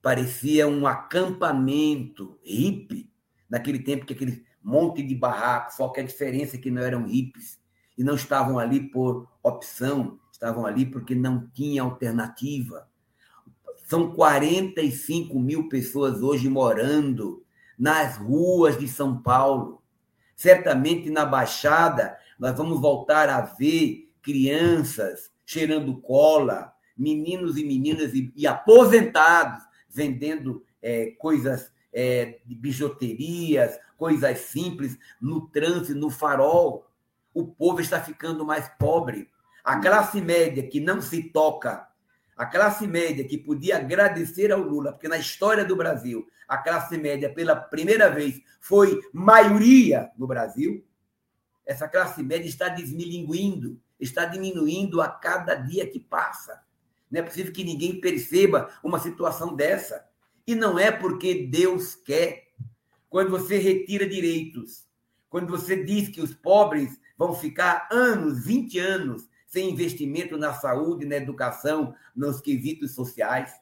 parecia 0.00 0.66
um 0.66 0.86
acampamento 0.86 2.38
hippie, 2.42 3.10
naquele 3.48 3.78
tempo 3.78 4.04
que 4.04 4.12
aquele 4.12 4.44
monte 4.62 5.02
de 5.02 5.14
barracos, 5.14 5.76
só 5.76 5.88
que 5.88 6.00
a 6.00 6.04
diferença 6.04 6.56
é 6.56 6.58
que 6.58 6.70
não 6.70 6.82
eram 6.82 7.06
hippies 7.06 7.60
e 7.96 8.02
não 8.02 8.14
estavam 8.14 8.58
ali 8.58 8.90
por 8.90 9.28
opção, 9.42 10.18
estavam 10.32 10.66
ali 10.66 10.84
porque 10.86 11.14
não 11.14 11.48
tinha 11.50 11.82
alternativa. 11.82 12.88
São 13.92 14.10
45 14.10 15.38
mil 15.38 15.68
pessoas 15.68 16.22
hoje 16.22 16.48
morando 16.48 17.44
nas 17.78 18.16
ruas 18.16 18.78
de 18.78 18.88
São 18.88 19.20
Paulo. 19.20 19.82
Certamente 20.34 21.10
na 21.10 21.26
Baixada 21.26 22.16
nós 22.38 22.56
vamos 22.56 22.80
voltar 22.80 23.28
a 23.28 23.42
ver 23.42 24.10
crianças 24.22 25.30
cheirando 25.44 26.00
cola, 26.00 26.72
meninos 26.96 27.58
e 27.58 27.66
meninas 27.66 28.14
e, 28.14 28.32
e 28.34 28.46
aposentados 28.46 29.62
vendendo 29.90 30.64
é, 30.80 31.10
coisas 31.18 31.70
é, 31.92 32.38
de 32.46 32.54
bijuterias, 32.54 33.78
coisas 33.98 34.38
simples 34.38 34.96
no 35.20 35.48
trânsito, 35.48 36.00
no 36.00 36.08
farol. 36.08 36.86
O 37.34 37.46
povo 37.46 37.82
está 37.82 38.00
ficando 38.00 38.46
mais 38.46 38.70
pobre. 38.78 39.28
A 39.62 39.78
classe 39.80 40.18
média 40.18 40.66
que 40.66 40.80
não 40.80 41.02
se 41.02 41.24
toca, 41.24 41.91
a 42.36 42.46
classe 42.46 42.86
média 42.86 43.26
que 43.26 43.36
podia 43.38 43.76
agradecer 43.76 44.50
ao 44.52 44.60
Lula, 44.60 44.92
porque 44.92 45.08
na 45.08 45.18
história 45.18 45.64
do 45.64 45.76
Brasil, 45.76 46.26
a 46.48 46.58
classe 46.58 46.96
média, 46.96 47.32
pela 47.32 47.56
primeira 47.56 48.10
vez, 48.10 48.40
foi 48.60 49.00
maioria 49.12 50.10
no 50.16 50.26
Brasil. 50.26 50.84
Essa 51.64 51.88
classe 51.88 52.22
média 52.22 52.48
está 52.48 52.68
desmilinguindo, 52.68 53.80
está 54.00 54.24
diminuindo 54.24 55.00
a 55.00 55.08
cada 55.08 55.54
dia 55.54 55.88
que 55.88 56.00
passa. 56.00 56.60
Não 57.10 57.20
é 57.20 57.22
possível 57.22 57.52
que 57.52 57.64
ninguém 57.64 58.00
perceba 58.00 58.70
uma 58.82 58.98
situação 58.98 59.54
dessa. 59.54 60.04
E 60.46 60.54
não 60.54 60.78
é 60.78 60.90
porque 60.90 61.46
Deus 61.46 61.94
quer. 61.94 62.48
Quando 63.08 63.30
você 63.30 63.58
retira 63.58 64.08
direitos, 64.08 64.86
quando 65.28 65.50
você 65.50 65.82
diz 65.84 66.08
que 66.08 66.20
os 66.20 66.34
pobres 66.34 66.98
vão 67.16 67.34
ficar 67.34 67.86
anos, 67.92 68.44
20 68.44 68.78
anos, 68.78 69.28
sem 69.52 69.68
investimento 69.68 70.38
na 70.38 70.54
saúde, 70.54 71.04
na 71.04 71.16
educação, 71.16 71.94
nos 72.16 72.40
quesitos 72.40 72.94
sociais, 72.94 73.52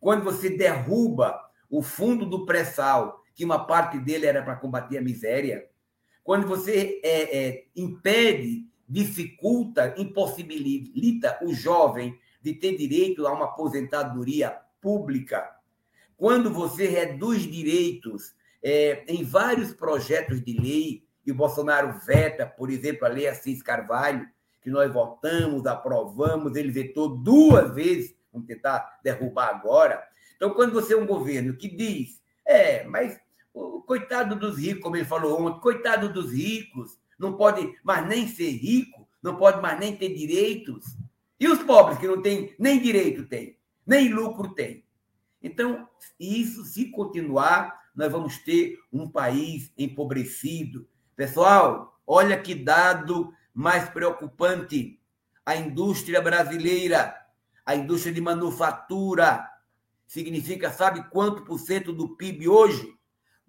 quando 0.00 0.24
você 0.24 0.50
derruba 0.50 1.40
o 1.70 1.80
fundo 1.80 2.26
do 2.26 2.44
pré-sal, 2.44 3.22
que 3.36 3.44
uma 3.44 3.64
parte 3.64 4.00
dele 4.00 4.26
era 4.26 4.42
para 4.42 4.56
combater 4.56 4.98
a 4.98 5.02
miséria, 5.02 5.68
quando 6.24 6.44
você 6.44 7.00
é, 7.04 7.38
é, 7.38 7.64
impede, 7.76 8.66
dificulta, 8.88 9.94
impossibilita 9.96 11.38
o 11.40 11.54
jovem 11.54 12.18
de 12.42 12.54
ter 12.54 12.76
direito 12.76 13.24
a 13.24 13.32
uma 13.32 13.44
aposentadoria 13.44 14.58
pública, 14.80 15.48
quando 16.16 16.52
você 16.52 16.88
reduz 16.88 17.42
direitos 17.42 18.34
é, 18.60 19.04
em 19.06 19.22
vários 19.22 19.72
projetos 19.72 20.42
de 20.42 20.60
lei, 20.60 21.04
e 21.24 21.30
o 21.30 21.34
Bolsonaro 21.34 21.96
veta, 22.04 22.44
por 22.44 22.70
exemplo, 22.70 23.06
a 23.06 23.08
lei 23.08 23.28
Assis 23.28 23.62
Carvalho, 23.62 24.26
que 24.60 24.70
nós 24.70 24.92
votamos, 24.92 25.66
aprovamos, 25.66 26.56
ele 26.56 26.70
vetou 26.70 27.16
duas 27.16 27.74
vezes, 27.74 28.14
vamos 28.32 28.46
tentar 28.46 28.98
derrubar 29.02 29.48
agora. 29.48 30.02
Então, 30.36 30.50
quando 30.50 30.72
você 30.72 30.94
é 30.94 30.96
um 30.96 31.06
governo 31.06 31.56
que 31.56 31.68
diz, 31.68 32.20
é, 32.46 32.84
mas 32.84 33.20
o 33.52 33.82
coitado 33.82 34.36
dos 34.36 34.58
ricos, 34.58 34.82
como 34.82 34.96
ele 34.96 35.04
falou 35.04 35.40
ontem, 35.42 35.60
coitado 35.60 36.12
dos 36.12 36.32
ricos, 36.32 36.98
não 37.18 37.36
pode 37.36 37.76
mais 37.82 38.06
nem 38.06 38.28
ser 38.28 38.50
rico, 38.50 39.08
não 39.22 39.36
pode 39.36 39.60
mais 39.60 39.78
nem 39.78 39.96
ter 39.96 40.14
direitos. 40.14 40.96
E 41.40 41.48
os 41.48 41.62
pobres 41.62 41.98
que 41.98 42.06
não 42.06 42.22
têm 42.22 42.54
nem 42.58 42.80
direito 42.80 43.26
têm, 43.26 43.56
nem 43.86 44.12
lucro 44.12 44.54
têm. 44.54 44.84
Então, 45.42 45.88
isso, 46.18 46.64
se 46.64 46.90
continuar, 46.90 47.90
nós 47.94 48.10
vamos 48.10 48.38
ter 48.38 48.78
um 48.92 49.08
país 49.08 49.72
empobrecido. 49.76 50.86
Pessoal, 51.16 52.00
olha 52.06 52.40
que 52.40 52.54
dado 52.54 53.32
mais 53.58 53.88
preocupante. 53.88 55.02
A 55.44 55.56
indústria 55.56 56.22
brasileira, 56.22 57.12
a 57.66 57.74
indústria 57.74 58.14
de 58.14 58.20
manufatura, 58.20 59.50
significa, 60.06 60.70
sabe 60.70 61.02
quanto 61.10 61.44
por 61.44 61.58
cento 61.58 61.92
do 61.92 62.16
PIB 62.16 62.48
hoje? 62.48 62.96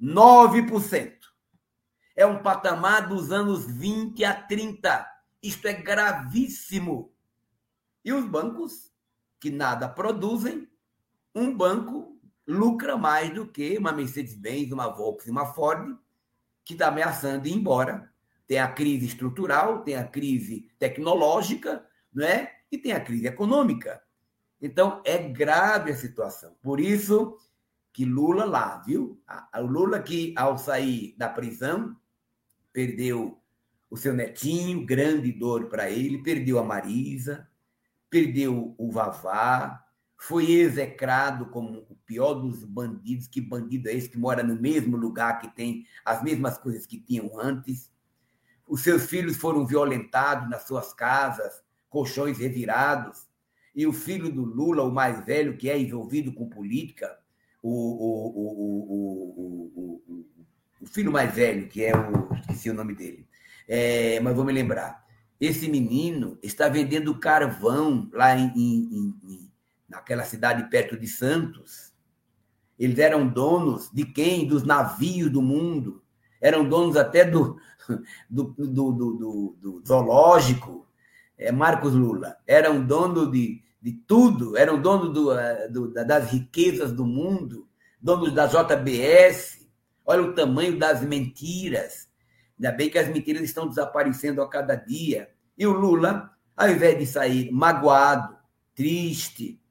9%. 0.01 1.13
É 2.15 2.25
um 2.25 2.41
patamar 2.41 3.07
dos 3.07 3.31
anos 3.31 3.67
20 3.67 4.25
a 4.25 4.33
30. 4.33 5.07
Isto 5.43 5.67
é 5.67 5.73
gravíssimo. 5.73 7.13
E 8.03 8.11
os 8.11 8.25
bancos, 8.25 8.91
que 9.39 9.51
nada 9.51 9.87
produzem, 9.87 10.67
um 11.35 11.55
banco 11.55 12.19
lucra 12.47 12.97
mais 12.97 13.31
do 13.31 13.45
que 13.45 13.77
uma 13.77 13.91
Mercedes-Benz, 13.91 14.71
uma 14.71 14.87
Volkswagen, 14.87 15.31
uma 15.31 15.53
Ford, 15.53 15.95
que 16.65 16.73
está 16.73 16.87
ameaçando 16.87 17.47
ir 17.47 17.53
embora. 17.53 18.08
Tem 18.49 18.57
a 18.57 18.67
crise 18.67 19.05
estrutural, 19.05 19.83
tem 19.83 19.95
a 19.95 20.03
crise 20.03 20.67
tecnológica, 20.79 21.85
não 22.11 22.25
é? 22.25 22.51
E 22.71 22.79
tem 22.79 22.93
a 22.93 22.99
crise 22.99 23.27
econômica. 23.27 24.01
Então, 24.59 25.03
é 25.05 25.19
grave 25.19 25.91
a 25.91 25.95
situação. 25.95 26.55
Por 26.59 26.79
isso 26.79 27.37
que 27.93 28.03
Lula 28.05 28.45
lá, 28.45 28.79
viu? 28.79 29.21
O 29.55 29.61
Lula 29.61 30.01
que, 30.01 30.33
ao 30.35 30.57
sair 30.57 31.13
da 31.15 31.29
prisão, 31.29 31.95
perdeu 32.73 33.39
o 33.87 33.95
seu 33.95 34.15
netinho, 34.15 34.83
grande 34.83 35.31
dor 35.31 35.69
para 35.69 35.91
ele, 35.91 36.23
perdeu 36.23 36.57
a 36.57 36.63
Marisa, 36.63 37.47
perdeu 38.09 38.73
o 38.79 38.91
Vavá, 38.91 39.85
foi 40.17 40.53
execrado 40.53 41.45
como 41.51 41.85
o 41.87 41.95
pior 42.03 42.33
dos 42.33 42.63
bandidos. 42.63 43.27
Que 43.27 43.41
bandido 43.41 43.89
é 43.89 43.93
esse 43.93 44.09
que 44.09 44.17
mora 44.17 44.41
no 44.41 44.59
mesmo 44.59 44.97
lugar, 44.97 45.39
que 45.39 45.55
tem 45.55 45.85
as 46.03 46.23
mesmas 46.23 46.57
coisas 46.57 46.87
que 46.87 46.99
tinham 46.99 47.39
antes? 47.39 47.91
Os 48.69 48.81
seus 48.81 49.07
filhos 49.07 49.35
foram 49.35 49.65
violentados 49.65 50.47
nas 50.47 50.67
suas 50.67 50.93
casas, 50.93 51.63
colchões 51.89 52.37
revirados. 52.37 53.27
E 53.75 53.87
o 53.87 53.91
filho 53.91 54.31
do 54.31 54.45
Lula, 54.45 54.83
o 54.83 54.91
mais 54.91 55.25
velho, 55.25 55.57
que 55.57 55.69
é 55.69 55.77
envolvido 55.77 56.31
com 56.31 56.47
política, 56.47 57.17
o, 57.63 57.71
o, 57.71 58.41
o, 59.75 60.01
o 60.81 60.85
filho 60.85 61.11
mais 61.11 61.33
velho, 61.33 61.67
que 61.67 61.83
é 61.83 61.95
o. 61.95 62.33
esqueci 62.35 62.69
o 62.69 62.73
nome 62.73 62.93
dele, 62.93 63.27
é, 63.67 64.19
mas 64.19 64.35
vou 64.35 64.45
me 64.45 64.53
lembrar. 64.53 65.03
Esse 65.41 65.67
menino 65.67 66.37
está 66.43 66.69
vendendo 66.69 67.17
carvão 67.17 68.09
lá 68.13 68.37
em, 68.37 68.51
em, 68.55 69.15
em 69.23 69.49
naquela 69.89 70.23
cidade 70.23 70.69
perto 70.69 70.97
de 70.97 71.07
Santos. 71.07 71.91
Eles 72.77 72.99
eram 72.99 73.27
donos 73.27 73.89
de 73.91 74.05
quem? 74.05 74.47
Dos 74.47 74.63
navios 74.63 75.31
do 75.31 75.41
mundo. 75.41 76.03
Eram 76.41 76.67
donos 76.67 76.95
até 76.95 77.25
do, 77.25 77.57
do, 78.29 78.53
do, 78.57 78.91
do, 78.91 79.57
do 79.59 79.83
zoológico. 79.85 80.87
É, 81.37 81.51
Marcos 81.51 81.93
Lula. 81.93 82.37
Eram 82.45 82.85
donos 82.85 83.31
de, 83.31 83.61
de 83.81 83.93
tudo. 83.93 84.57
Eram 84.57 84.81
donos 84.81 85.13
do, 85.13 85.37
eh, 85.37 85.69
das 86.05 86.31
riquezas 86.31 86.91
do 86.91 87.05
mundo. 87.05 87.67
Donos 88.01 88.33
da 88.33 88.45
JBS. 88.45 89.65
Olha 90.05 90.23
o 90.23 90.33
tamanho 90.33 90.77
das 90.77 91.01
mentiras. 91.01 92.09
Ainda 92.57 92.71
bem 92.75 92.89
que 92.89 92.99
as 92.99 93.07
mentiras 93.07 93.41
estão 93.43 93.67
desaparecendo 93.67 94.41
a 94.41 94.49
cada 94.49 94.75
dia. 94.75 95.29
E 95.57 95.65
o 95.65 95.71
Lula, 95.71 96.31
ao 96.55 96.69
invés 96.69 96.97
de 96.97 97.05
sair 97.05 97.49
magoado, 97.51 98.35
triste, 98.75 99.61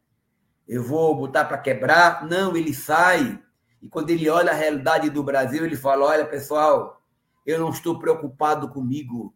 eu 0.66 0.82
vou 0.82 1.14
botar 1.14 1.44
para 1.44 1.58
quebrar. 1.58 2.26
Não, 2.26 2.56
ele 2.56 2.72
sai. 2.72 3.38
E 3.82 3.88
quando 3.88 4.10
ele 4.10 4.28
olha 4.28 4.52
a 4.52 4.54
realidade 4.54 5.10
do 5.10 5.22
Brasil, 5.22 5.64
ele 5.64 5.76
fala: 5.76 6.06
olha, 6.06 6.26
pessoal, 6.26 7.02
eu 7.46 7.58
não 7.58 7.70
estou 7.70 7.98
preocupado 7.98 8.68
comigo. 8.68 9.34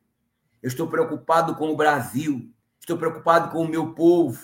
Eu 0.62 0.68
estou 0.68 0.86
preocupado 0.86 1.56
com 1.56 1.70
o 1.70 1.76
Brasil. 1.76 2.50
Estou 2.80 2.96
preocupado 2.96 3.50
com 3.50 3.64
o 3.64 3.68
meu 3.68 3.94
povo. 3.94 4.40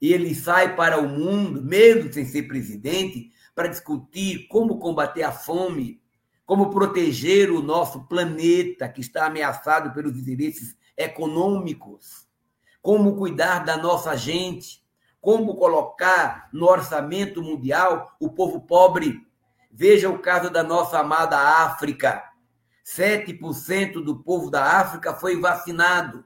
E 0.00 0.12
ele 0.12 0.34
sai 0.34 0.76
para 0.76 1.00
o 1.00 1.08
mundo, 1.08 1.62
mesmo 1.62 2.12
sem 2.12 2.24
ser 2.24 2.44
presidente, 2.44 3.32
para 3.54 3.68
discutir 3.68 4.46
como 4.48 4.78
combater 4.78 5.24
a 5.24 5.32
fome, 5.32 6.00
como 6.46 6.70
proteger 6.70 7.50
o 7.50 7.60
nosso 7.60 8.06
planeta 8.06 8.88
que 8.88 9.00
está 9.00 9.26
ameaçado 9.26 9.92
pelos 9.92 10.16
interesses 10.16 10.76
econômicos, 10.96 12.28
como 12.80 13.16
cuidar 13.16 13.64
da 13.64 13.76
nossa 13.76 14.16
gente, 14.16 14.82
como 15.20 15.56
colocar 15.56 16.48
no 16.52 16.66
orçamento 16.66 17.42
mundial 17.42 18.14
o 18.20 18.30
povo 18.30 18.60
pobre. 18.60 19.26
Veja 19.70 20.08
o 20.08 20.18
caso 20.18 20.50
da 20.50 20.62
nossa 20.62 20.98
amada 20.98 21.38
África. 21.38 22.24
7% 22.84 24.02
do 24.02 24.22
povo 24.22 24.50
da 24.50 24.80
África 24.80 25.12
foi 25.12 25.38
vacinado. 25.38 26.24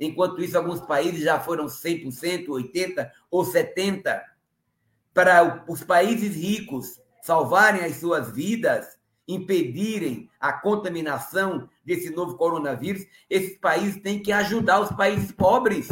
Enquanto 0.00 0.40
isso, 0.42 0.56
alguns 0.56 0.80
países 0.80 1.22
já 1.22 1.40
foram 1.40 1.66
100%, 1.66 2.46
80% 2.46 3.10
ou 3.30 3.44
70%. 3.44 4.20
Para 5.12 5.64
os 5.68 5.82
países 5.82 6.36
ricos, 6.36 7.00
salvarem 7.20 7.84
as 7.84 7.96
suas 7.96 8.30
vidas, 8.30 8.98
impedirem 9.26 10.30
a 10.40 10.52
contaminação 10.52 11.68
desse 11.84 12.10
novo 12.10 12.36
coronavírus, 12.36 13.04
esses 13.28 13.58
países 13.58 14.00
têm 14.00 14.22
que 14.22 14.32
ajudar 14.32 14.80
os 14.80 14.90
países 14.92 15.32
pobres. 15.32 15.88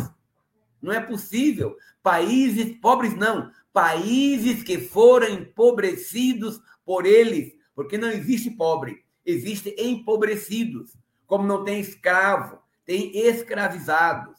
Não 0.81 0.93
é 0.93 1.01
possível. 1.01 1.77
Países 2.03 2.79
pobres, 2.81 3.15
não. 3.17 3.51
Países 3.73 4.63
que 4.63 4.79
foram 4.79 5.29
empobrecidos 5.29 6.61
por 6.85 7.05
eles. 7.05 7.55
Porque 7.75 7.99
não 7.99 8.09
existe 8.09 8.51
pobre, 8.51 9.05
existe 9.25 9.75
empobrecidos. 9.79 10.97
Como 11.27 11.47
não 11.47 11.65
tem 11.65 11.81
escravo, 11.81 12.59
tem 12.85 13.17
escravizados. 13.19 14.35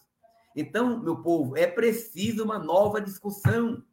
Então, 0.56 1.04
meu 1.04 1.21
povo, 1.21 1.56
é 1.56 1.67
preciso 1.67 2.43
uma 2.43 2.58
nova 2.58 3.00
discussão. 3.00 3.84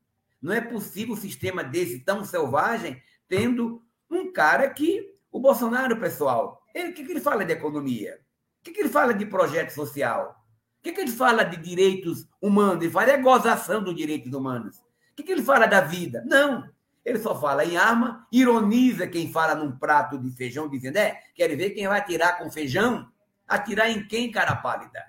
Não 0.40 0.52
é 0.52 0.60
possível 0.60 1.14
um 1.14 1.18
sistema 1.18 1.62
desse 1.62 2.00
tão 2.00 2.24
selvagem 2.24 3.02
tendo 3.28 3.82
um 4.10 4.32
cara 4.32 4.68
que. 4.70 5.12
O 5.30 5.40
Bolsonaro, 5.40 5.98
pessoal, 5.98 6.62
o 6.68 6.92
que, 6.92 7.04
que 7.04 7.10
ele 7.10 7.20
fala 7.20 7.44
de 7.44 7.52
economia? 7.52 8.20
O 8.60 8.64
que, 8.64 8.70
que 8.70 8.80
ele 8.80 8.88
fala 8.88 9.12
de 9.12 9.26
projeto 9.26 9.70
social? 9.70 10.43
Que, 10.84 10.92
que 10.92 11.00
ele 11.00 11.10
fala 11.10 11.42
de 11.44 11.56
direitos 11.56 12.28
humanos? 12.42 12.82
Ele 12.82 12.92
fala 12.92 13.10
é 13.10 13.16
gozação 13.16 13.82
dos 13.82 13.96
direitos 13.96 14.30
humanos. 14.34 14.76
O 14.76 15.16
que, 15.16 15.22
que 15.22 15.32
ele 15.32 15.42
fala 15.42 15.66
da 15.66 15.80
vida? 15.80 16.22
Não. 16.26 16.68
Ele 17.02 17.18
só 17.18 17.38
fala 17.40 17.64
em 17.64 17.78
arma, 17.78 18.26
ironiza 18.30 19.06
quem 19.06 19.32
fala 19.32 19.54
num 19.54 19.72
prato 19.72 20.18
de 20.18 20.30
feijão, 20.30 20.68
dizendo: 20.68 20.98
é, 20.98 21.22
quer 21.34 21.56
ver 21.56 21.70
quem 21.70 21.88
vai 21.88 21.98
atirar 21.98 22.36
com 22.36 22.50
feijão? 22.50 23.10
Atirar 23.48 23.90
em 23.90 24.06
quem, 24.06 24.30
cara 24.30 24.54
pálida? 24.56 25.02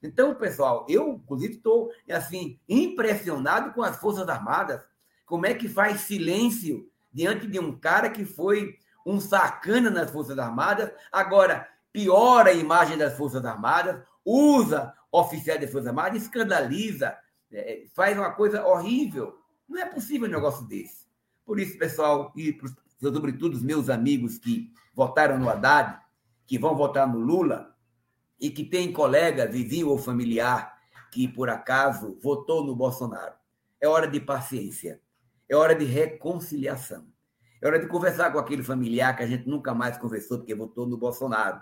Então, 0.00 0.36
pessoal, 0.36 0.86
eu, 0.88 1.14
inclusive, 1.14 1.54
estou 1.54 1.90
assim, 2.08 2.60
impressionado 2.68 3.72
com 3.72 3.82
as 3.82 3.96
Forças 3.96 4.28
Armadas. 4.28 4.82
Como 5.26 5.46
é 5.46 5.54
que 5.54 5.68
faz 5.68 6.02
silêncio 6.02 6.88
diante 7.12 7.48
de 7.48 7.58
um 7.58 7.76
cara 7.76 8.08
que 8.08 8.24
foi 8.24 8.78
um 9.04 9.18
sacana 9.18 9.90
nas 9.90 10.12
Forças 10.12 10.38
Armadas, 10.38 10.92
agora 11.10 11.68
piora 11.92 12.50
a 12.50 12.54
imagem 12.54 12.96
das 12.96 13.16
Forças 13.16 13.44
Armadas, 13.44 14.00
usa 14.24 14.94
oficiais 15.10 15.60
das 15.60 15.70
Forças 15.70 15.88
Armadas, 15.88 16.22
escandaliza, 16.22 17.16
é, 17.52 17.84
faz 17.94 18.16
uma 18.16 18.32
coisa 18.32 18.66
horrível. 18.66 19.38
Não 19.68 19.80
é 19.80 19.86
possível 19.86 20.28
um 20.28 20.32
negócio 20.32 20.66
desse. 20.66 21.06
Por 21.44 21.58
isso, 21.58 21.76
pessoal, 21.78 22.32
e 22.36 22.58
sobretudo 23.00 23.54
os 23.54 23.62
meus 23.62 23.90
amigos 23.90 24.38
que 24.38 24.72
votaram 24.94 25.38
no 25.38 25.48
Haddad, 25.48 26.00
que 26.46 26.58
vão 26.58 26.76
votar 26.76 27.06
no 27.06 27.18
Lula, 27.18 27.72
e 28.40 28.50
que 28.50 28.64
tem 28.64 28.92
colega, 28.92 29.46
vizinho 29.46 29.88
ou 29.88 29.96
familiar, 29.96 30.76
que 31.12 31.28
por 31.28 31.48
acaso 31.48 32.18
votou 32.20 32.64
no 32.64 32.74
Bolsonaro. 32.74 33.34
É 33.80 33.86
hora 33.86 34.08
de 34.08 34.18
paciência. 34.18 35.00
É 35.48 35.54
hora 35.54 35.74
de 35.74 35.84
reconciliação. 35.84 37.06
É 37.60 37.66
hora 37.68 37.78
de 37.78 37.86
conversar 37.86 38.32
com 38.32 38.38
aquele 38.38 38.62
familiar 38.62 39.16
que 39.16 39.22
a 39.22 39.26
gente 39.26 39.48
nunca 39.48 39.72
mais 39.72 39.96
conversou 39.96 40.38
porque 40.38 40.54
votou 40.54 40.86
no 40.86 40.96
Bolsonaro. 40.96 41.60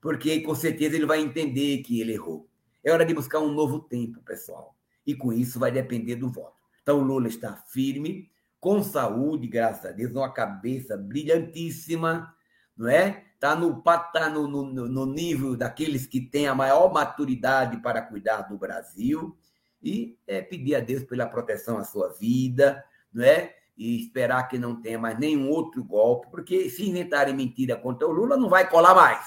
Porque 0.00 0.40
com 0.40 0.54
certeza 0.54 0.96
ele 0.96 1.06
vai 1.06 1.20
entender 1.20 1.78
que 1.78 2.00
ele 2.00 2.12
errou. 2.12 2.48
É 2.84 2.92
hora 2.92 3.04
de 3.04 3.12
buscar 3.12 3.40
um 3.40 3.50
novo 3.50 3.80
tempo, 3.80 4.22
pessoal. 4.22 4.76
E 5.06 5.14
com 5.14 5.32
isso 5.32 5.58
vai 5.58 5.70
depender 5.70 6.16
do 6.16 6.30
voto. 6.30 6.56
Então 6.82 7.00
o 7.00 7.02
Lula 7.02 7.26
está 7.26 7.56
firme, 7.56 8.30
com 8.60 8.82
saúde, 8.82 9.48
graças 9.48 9.84
a 9.84 9.92
Deus, 9.92 10.12
uma 10.12 10.32
cabeça 10.32 10.96
brilhantíssima, 10.96 12.32
não 12.76 12.88
é? 12.88 13.24
Está 13.34 13.54
no, 13.54 13.82
tá 13.82 14.30
no, 14.30 14.46
no, 14.46 14.88
no 14.88 15.06
nível 15.06 15.56
daqueles 15.56 16.06
que 16.06 16.20
têm 16.20 16.46
a 16.46 16.54
maior 16.54 16.92
maturidade 16.92 17.76
para 17.78 18.02
cuidar 18.02 18.42
do 18.42 18.56
Brasil 18.56 19.36
e 19.82 20.18
é, 20.26 20.40
pedir 20.40 20.74
a 20.74 20.80
Deus 20.80 21.04
pela 21.04 21.26
proteção 21.26 21.78
à 21.78 21.84
sua 21.84 22.08
vida, 22.14 22.84
não 23.12 23.24
é? 23.24 23.54
E 23.76 24.00
esperar 24.00 24.48
que 24.48 24.58
não 24.58 24.80
tenha 24.80 24.98
mais 24.98 25.18
nenhum 25.18 25.50
outro 25.50 25.84
golpe, 25.84 26.30
porque 26.30 26.70
se 26.70 26.88
inventarem 26.88 27.34
mentira 27.34 27.76
contra 27.76 28.08
o 28.08 28.12
Lula, 28.12 28.36
não 28.36 28.48
vai 28.48 28.68
colar 28.68 28.94
mais. 28.94 29.26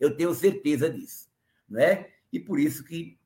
Eu 0.00 0.16
tenho 0.16 0.34
certeza 0.34 0.88
disso, 0.88 1.28
não 1.68 1.78
é? 1.78 2.08
E 2.32 2.40
por 2.40 2.58
isso 2.58 2.82
que, 2.82 3.18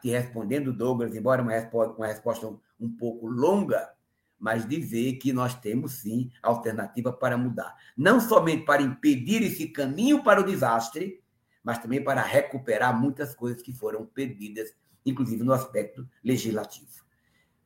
te 0.00 0.10
respondendo, 0.10 0.72
Douglas, 0.72 1.14
embora 1.14 1.42
uma 1.42 1.52
resposta, 1.52 1.94
uma 1.96 2.06
resposta 2.06 2.46
um, 2.78 2.88
pouco 2.88 3.26
longa, 3.26 3.90
mas 4.38 4.66
dizer 4.66 5.14
que 5.14 5.32
nós 5.32 5.54
temos 5.54 5.92
sim 5.94 6.30
alternativa 6.42 7.12
para 7.12 7.36
mudar. 7.36 7.76
Não 7.96 8.20
somente 8.20 8.64
para 8.64 8.80
impedir 8.80 9.42
esse 9.42 9.68
caminho 9.68 10.22
para 10.22 10.40
o 10.40 10.44
desastre, 10.44 11.20
mas 11.62 11.78
também 11.78 12.02
para 12.02 12.22
recuperar 12.22 12.98
muitas 12.98 13.34
coisas 13.34 13.60
que 13.60 13.72
foram 13.72 14.06
perdidas, 14.06 14.72
inclusive 15.04 15.42
no 15.42 15.52
aspecto 15.52 16.08
legislativo. 16.24 16.88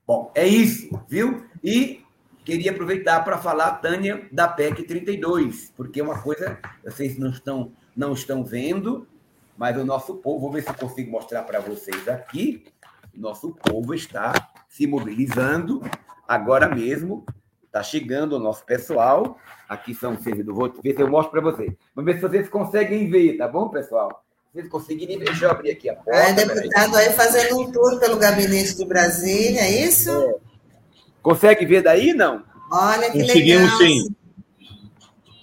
Bom, 0.07 0.33
é 0.35 0.47
isso, 0.47 0.89
viu? 1.09 1.47
E 1.63 2.05
queria 2.45 2.73
aproveitar 2.73 3.25
para 3.25 3.39
falar, 3.39 3.77
Tânia, 3.77 4.29
da 4.31 4.47
PEC 4.47 4.85
32, 4.85 5.73
porque 5.75 6.03
uma 6.03 6.21
coisa, 6.21 6.59
vocês 6.85 7.17
não 7.19 7.31
estão, 7.31 7.73
não 7.97 8.13
estão 8.13 8.45
vendo, 8.45 9.07
mas 9.57 9.77
o 9.77 9.85
nosso 9.85 10.17
povo, 10.17 10.41
vou 10.41 10.53
ver 10.53 10.63
se 10.63 10.69
eu 10.69 10.75
consigo 10.75 11.11
mostrar 11.11 11.43
para 11.43 11.61
vocês 11.61 12.09
aqui, 12.09 12.65
o 13.17 13.21
nosso 13.21 13.55
povo 13.55 13.95
está 13.95 14.53
se 14.69 14.87
mobilizando 14.87 15.83
agora 16.27 16.69
mesmo, 16.69 17.25
está 17.65 17.83
chegando 17.83 18.35
o 18.35 18.41
nosso 18.41 18.65
pessoal, 18.65 19.39
aqui 19.69 19.95
são 19.95 20.15
os 20.15 20.23
servidores, 20.23 20.57
vou 20.57 20.83
ver 20.83 20.95
se 20.95 21.03
eu 21.03 21.09
mostro 21.09 21.31
para 21.31 21.41
vocês. 21.41 21.73
Vamos 21.95 22.13
ver 22.13 22.21
se 22.21 22.29
vocês 22.29 22.49
conseguem 22.49 23.09
ver, 23.09 23.37
tá 23.37 23.47
bom, 23.47 23.69
pessoal? 23.69 24.25
vocês 24.55 24.69
conseguirem 24.69 25.19
ver, 25.19 25.25
deixa 25.25 25.47
eu 25.47 25.51
abrir 25.51 25.73
aqui 25.73 25.91
a 25.91 25.97
porta. 25.97 26.13
É, 26.13 26.33
deputado 26.33 26.97
aí 26.97 27.13
fazendo 27.13 27.61
um 27.61 27.73
tour 27.73 27.99
pelo 27.99 28.17
gabinete 28.17 28.77
de 28.77 28.85
Brasília, 28.85 29.63
é 29.63 29.85
isso? 29.85 30.11
É. 30.11 30.35
Consegue 31.21 31.67
ver 31.67 31.83
daí, 31.83 32.15
não? 32.15 32.45
Olha 32.71 33.11
que 33.11 33.21
Conseguimos 33.21 33.79
legal. 33.79 33.79
sim. 33.79 34.15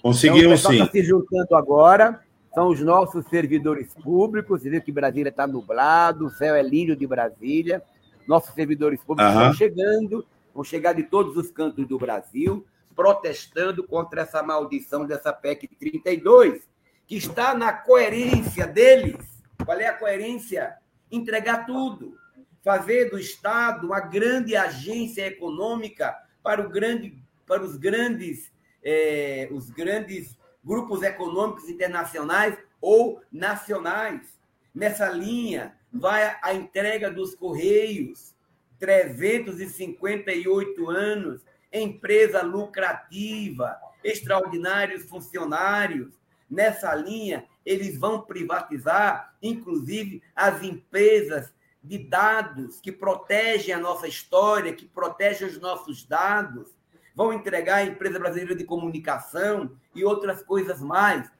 Conseguimos 0.02 0.60
então, 0.60 0.72
sim. 0.72 0.80
Está 0.80 0.92
se 0.92 1.02
juntando 1.02 1.54
agora. 1.54 2.20
São 2.54 2.68
os 2.68 2.80
nossos 2.80 3.24
servidores 3.26 3.94
públicos. 3.94 4.62
Você 4.62 4.70
vê 4.70 4.80
que 4.80 4.92
Brasília 4.92 5.30
está 5.30 5.46
nublado, 5.46 6.26
o 6.26 6.30
céu 6.30 6.54
é 6.54 6.62
lindo 6.62 6.94
de 6.94 7.06
Brasília. 7.06 7.82
Nossos 8.26 8.54
servidores 8.54 9.02
públicos 9.02 9.32
uhum. 9.32 9.40
estão 9.40 9.54
chegando, 9.54 10.26
vão 10.54 10.62
chegar 10.62 10.92
de 10.92 11.02
todos 11.02 11.36
os 11.36 11.50
cantos 11.50 11.86
do 11.88 11.98
Brasil, 11.98 12.64
protestando 12.94 13.82
contra 13.84 14.22
essa 14.22 14.42
maldição 14.42 15.06
dessa 15.06 15.32
PEC 15.32 15.66
32, 15.66 16.62
que 17.06 17.16
está 17.16 17.54
na 17.54 17.72
coerência 17.72 18.66
deles. 18.66 19.16
Qual 19.64 19.78
é 19.78 19.86
a 19.86 19.96
coerência? 19.96 20.76
Entregar 21.10 21.64
tudo. 21.66 22.16
Fazer 22.62 23.10
do 23.10 23.18
Estado 23.18 23.86
uma 23.86 24.00
grande 24.00 24.54
agência 24.54 25.26
econômica 25.26 26.14
para, 26.42 26.64
o 26.64 26.68
grande, 26.68 27.18
para 27.46 27.62
os, 27.62 27.76
grandes, 27.76 28.52
é, 28.84 29.48
os 29.50 29.70
grandes 29.70 30.36
grupos 30.64 31.02
econômicos 31.02 31.68
internacionais 31.68 32.56
ou 32.80 33.20
nacionais. 33.30 34.40
Nessa 34.74 35.10
linha, 35.10 35.76
vai 35.92 36.38
a 36.42 36.54
entrega 36.54 37.10
dos 37.10 37.34
Correios, 37.34 38.34
358 38.78 40.90
anos, 40.90 41.44
empresa 41.72 42.42
lucrativa, 42.42 43.78
extraordinários 44.02 45.04
funcionários, 45.04 46.22
Nessa 46.52 46.94
linha, 46.94 47.46
eles 47.64 47.98
vão 47.98 48.20
privatizar, 48.20 49.34
inclusive, 49.42 50.22
as 50.36 50.62
empresas 50.62 51.50
de 51.82 51.96
dados 51.96 52.78
que 52.78 52.92
protegem 52.92 53.74
a 53.74 53.78
nossa 53.78 54.06
história, 54.06 54.74
que 54.74 54.84
protegem 54.84 55.48
os 55.48 55.58
nossos 55.58 56.04
dados. 56.04 56.68
Vão 57.14 57.32
entregar 57.32 57.76
a 57.76 57.84
empresa 57.84 58.18
brasileira 58.18 58.54
de 58.54 58.64
comunicação 58.64 59.72
e 59.94 60.04
outras 60.04 60.42
coisas 60.42 60.80
mais. 60.80 61.30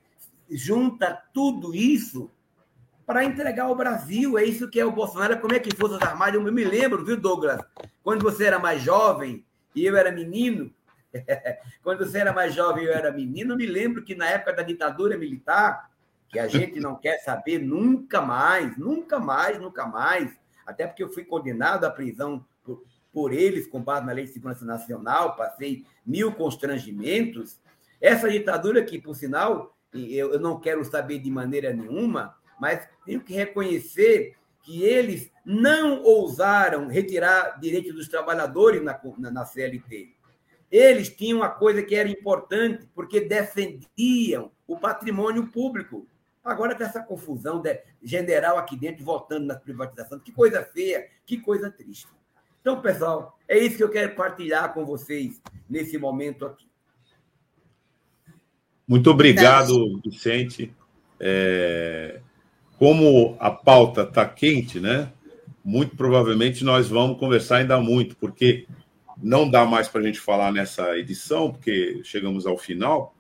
Junta 0.51 1.23
tudo 1.33 1.75
isso 1.75 2.31
para 3.07 3.25
entregar 3.25 3.65
ao 3.65 3.75
Brasil. 3.75 4.39
É 4.39 4.45
isso 4.45 4.69
que 4.69 4.81
é 4.81 4.85
o 4.85 4.93
Bolsonaro. 4.93 5.41
Como 5.41 5.55
é 5.55 5.59
que 5.59 5.75
Forças 5.75 6.03
Armadas? 6.03 6.35
Eu 6.35 6.53
me 6.53 6.65
lembro, 6.65 7.05
viu, 7.05 7.17
Douglas? 7.17 7.61
Quando 8.03 8.23
você 8.23 8.45
era 8.45 8.59
mais 8.59 8.83
jovem 8.83 9.45
e 9.75 9.87
eu 9.87 9.97
era 9.97 10.13
menino, 10.13 10.71
Quando 11.83 12.07
você 12.07 12.19
era 12.19 12.33
mais 12.33 12.55
jovem, 12.55 12.85
eu 12.85 12.93
era 12.93 13.12
menino, 13.12 13.57
me 13.57 13.66
lembro 13.66 14.03
que 14.03 14.14
na 14.14 14.27
época 14.27 14.53
da 14.53 14.62
ditadura 14.62 15.16
militar, 15.16 15.91
que 16.29 16.39
a 16.39 16.49
gente 16.49 16.81
não 16.81 16.97
quer 16.97 17.18
saber 17.18 17.59
nunca 17.59 18.20
mais, 18.20 18.77
nunca 18.77 19.18
mais, 19.18 19.59
nunca 19.59 19.87
mais, 19.87 20.31
até 20.66 20.87
porque 20.87 21.03
eu 21.03 21.12
fui 21.12 21.25
condenado 21.25 21.85
à 21.85 21.91
prisão 21.91 22.45
por, 23.13 23.33
eles, 23.33 23.67
com 23.67 23.81
base 23.81 24.07
na 24.07 24.13
Lei 24.13 24.25
de 24.25 24.33
Segurança 24.33 24.65
Nacional, 24.65 25.37
passei 25.37 25.85
mil 26.05 26.33
constrangimentos. 26.33 27.61
Essa 28.01 28.31
ditadura 28.31 28.83
que, 28.83 28.99
por 28.99 29.15
sinal, 29.15 29.77
eu, 29.93 30.41
não 30.41 30.59
quero 30.59 30.85
saber 30.85 31.19
de 31.19 31.31
maneira 31.31 31.73
nenhuma, 31.73 32.35
mas 32.59 32.89
tenho 33.05 33.21
que 33.21 33.35
reconhecer 33.35 34.35
que 34.63 34.83
eles 34.83 35.31
não 35.45 36.03
ousaram 36.03 36.87
retirar 36.87 37.59
direitos 37.61 37.95
dos 37.95 38.09
trabalhadores 38.09 38.83
na, 38.83 38.99
na, 39.19 39.31
na 39.31 39.45
CLT. 39.45 40.15
Eles 40.71 41.11
tinham 41.11 41.41
uma 41.41 41.51
coisa 41.51 41.83
que 41.83 41.95
era 41.95 42.09
importante, 42.09 42.89
porque 42.95 43.21
defendiam 43.21 44.51
o 44.67 44.79
patrimônio 44.79 45.49
público. 45.49 46.07
Agora 46.43 46.75
tem 46.75 46.87
essa 46.87 47.03
confusão 47.03 47.61
de 47.61 47.79
general 48.03 48.57
aqui 48.57 48.77
dentro 48.77 49.05
votando 49.05 49.47
nas 49.47 49.61
privatizações. 49.61 50.23
Que 50.23 50.33
coisa 50.33 50.65
feia, 50.65 51.07
que 51.27 51.39
coisa 51.39 51.71
triste. 51.71 52.09
Então, 52.63 52.81
pessoal, 52.81 53.37
é 53.49 53.59
isso 53.59 53.77
que 53.77 53.83
eu 53.83 53.91
quero 53.91 54.15
partilhar 54.15 54.73
com 54.73 54.87
vocês 54.87 55.43
nesse 55.69 55.99
momento 55.99 56.47
aqui. 56.47 56.65
Muito 58.87 59.11
obrigado, 59.11 60.01
Vicente. 60.05 60.73
É, 61.19 62.21
como 62.79 63.37
a 63.41 63.51
pauta 63.51 64.03
está 64.03 64.25
quente, 64.25 64.79
né? 64.79 65.13
Muito 65.65 65.97
provavelmente 65.97 66.65
nós 66.65 66.89
vamos 66.89 67.19
conversar 67.19 67.57
ainda 67.57 67.81
muito, 67.81 68.17
porque 68.17 68.67
não 69.21 69.51
dá 69.51 69.65
mais 69.65 69.89
para 69.89 70.01
a 70.01 70.05
gente 70.05 70.21
falar 70.21 70.53
nessa 70.53 70.97
edição, 70.97 71.51
porque 71.51 72.01
chegamos 72.05 72.47
ao 72.47 72.57
final, 72.57 73.15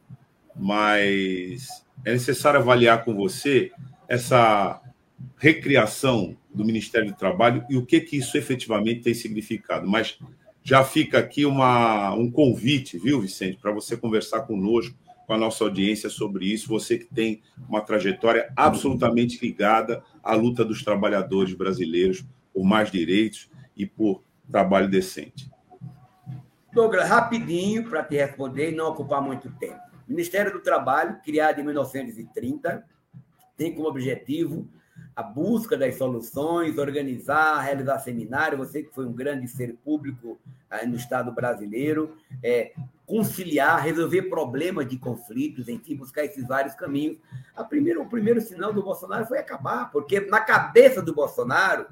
mas 0.54 1.84
é 2.04 2.12
necessário 2.12 2.60
avaliar 2.60 3.04
com 3.04 3.14
você 3.14 3.72
essa 4.08 4.80
recriação 5.36 6.36
do 6.54 6.64
Ministério 6.64 7.10
do 7.10 7.16
Trabalho 7.16 7.64
e 7.68 7.76
o 7.76 7.84
que, 7.84 8.00
que 8.00 8.16
isso 8.16 8.36
efetivamente 8.36 9.02
tem 9.02 9.14
significado. 9.14 9.88
Mas 9.88 10.18
já 10.62 10.84
fica 10.84 11.18
aqui 11.18 11.44
uma, 11.44 12.14
um 12.14 12.30
convite, 12.30 12.98
viu, 12.98 13.20
Vicente, 13.20 13.58
para 13.58 13.72
você 13.72 13.96
conversar 13.96 14.42
conosco, 14.42 14.94
com 15.26 15.32
a 15.32 15.38
nossa 15.38 15.64
audiência 15.64 16.08
sobre 16.08 16.46
isso. 16.46 16.68
Você 16.68 16.98
que 16.98 17.06
tem 17.06 17.42
uma 17.68 17.80
trajetória 17.80 18.52
absolutamente 18.56 19.38
ligada 19.44 20.02
à 20.22 20.34
luta 20.34 20.64
dos 20.64 20.82
trabalhadores 20.82 21.54
brasileiros 21.54 22.24
por 22.52 22.64
mais 22.64 22.90
direitos 22.90 23.50
e 23.76 23.86
por 23.86 24.22
trabalho 24.50 24.88
decente. 24.88 25.50
Douglas, 26.72 27.08
rapidinho 27.08 27.88
para 27.88 28.02
te 28.02 28.16
responder 28.16 28.72
e 28.72 28.74
não 28.74 28.88
ocupar 28.88 29.20
muito 29.20 29.50
tempo. 29.58 29.80
Ministério 30.08 30.52
do 30.52 30.60
Trabalho, 30.60 31.18
criado 31.24 31.60
em 31.60 31.64
1930, 31.64 32.84
tem 33.56 33.74
como 33.74 33.88
objetivo 33.88 34.68
a 35.14 35.22
busca 35.22 35.76
das 35.76 35.96
soluções, 35.96 36.78
organizar, 36.78 37.60
realizar 37.60 37.98
seminário. 37.98 38.58
Você 38.58 38.82
que 38.82 38.94
foi 38.94 39.06
um 39.06 39.12
grande 39.12 39.46
ser 39.46 39.74
público 39.84 40.38
aí 40.70 40.86
no 40.86 40.96
Estado 40.96 41.30
brasileiro, 41.30 42.16
é, 42.42 42.72
conciliar, 43.06 43.82
resolver 43.82 44.22
problemas 44.22 44.88
de 44.88 44.96
conflitos, 44.96 45.68
enfim, 45.68 45.96
buscar 45.96 46.24
esses 46.24 46.46
vários 46.46 46.74
caminhos. 46.74 47.18
A 47.54 47.62
primeiro, 47.62 48.02
o 48.02 48.08
primeiro 48.08 48.40
sinal 48.40 48.72
do 48.72 48.82
Bolsonaro 48.82 49.26
foi 49.26 49.38
acabar, 49.38 49.90
porque 49.90 50.20
na 50.20 50.40
cabeça 50.40 51.02
do 51.02 51.14
Bolsonaro, 51.14 51.86